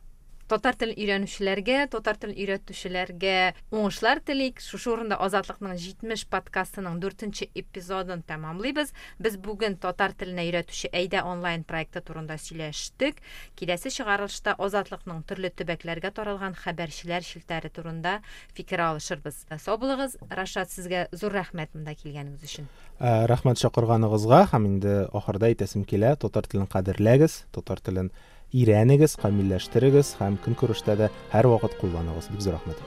Татар 0.49 0.75
телен 0.79 0.97
өйрәнүчеләргә 0.97 1.77
татар 1.93 2.17
телен 2.17 2.37
өйрәтүчеләргә 2.39 3.33
уңышлар 3.75 4.21
телик 4.25 4.61
шушы 4.63 4.89
урында 4.95 5.19
азатлыкның 5.21 5.77
җитмеш 5.77 6.23
подкастының 6.33 6.97
дүртенче 7.03 7.49
эпизодын 7.59 8.23
тәмамлыйбыз 8.29 8.93
без 9.21 9.37
бүген 9.37 9.77
татар 9.83 10.15
теленә 10.17 10.47
өйрәтүче 10.47 10.89
әйдә 10.89 11.21
онлайн 11.29 11.65
проекты 11.69 12.01
турында 12.01 12.39
сөйләштек 12.41 13.21
киләсе 13.59 13.93
чыгарылышта 13.93 14.55
азатлыкның 14.57 15.21
төрле 15.29 15.53
төбәкләргә 15.53 16.11
таралган 16.17 16.57
хәбәрчеләр 16.57 17.27
шелтәре 17.29 17.69
турында 17.69 18.17
фикер 18.57 18.81
алышырбыз 18.87 19.45
сау 19.61 19.77
булыгыз 19.77 20.17
рашат 20.33 20.73
сезгә 20.73 21.05
зур 21.13 21.37
рәхмәт 21.37 21.77
монда 21.77 21.93
килгәнегез 21.93 22.49
өчен 22.49 22.71
рәхмәт 22.99 23.61
чакырганыгызга 23.61 24.41
һәм 24.55 24.65
инде 24.73 24.97
ахырда 25.13 25.53
әйтәсем 25.53 25.85
килә 25.85 26.15
татар 26.19 26.49
телен 26.49 26.67
кадерләгез 26.67 27.43
татар 27.55 27.79
телен 27.85 28.09
өйрәнегез 28.53 29.13
камилләштерегез 29.21 30.15
һәм 30.19 30.39
көнкүрештә 30.45 30.95
дә 30.97 31.09
һәрвакыт 31.33 31.77
кулланыгыз 31.81 32.31
бик 32.33 32.41
зур 32.41 32.57
рәхмәт 32.57 32.81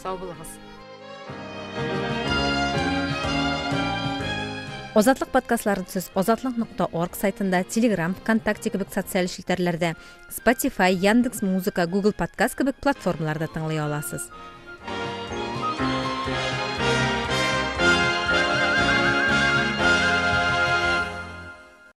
сау 0.00 0.16
булыгыз 0.20 0.54
озатлык 4.94 5.28
подкастларын 5.34 5.84
нукта 6.56 6.88
орг 6.92 7.16
сайтында 7.16 7.64
телеграм 7.64 8.14
вконтакте 8.14 8.70
кебек 8.70 8.88
социаль 8.94 9.28
челтәрләрдә 9.28 9.94
spotify 10.30 10.92
яндекс 10.94 11.42
музыка 11.42 11.82
google 11.82 12.14
подкаст 12.16 12.56
кебек 12.56 12.76
платформаларда 12.80 13.48
тыңлый 13.52 13.82
аласыз 13.82 14.30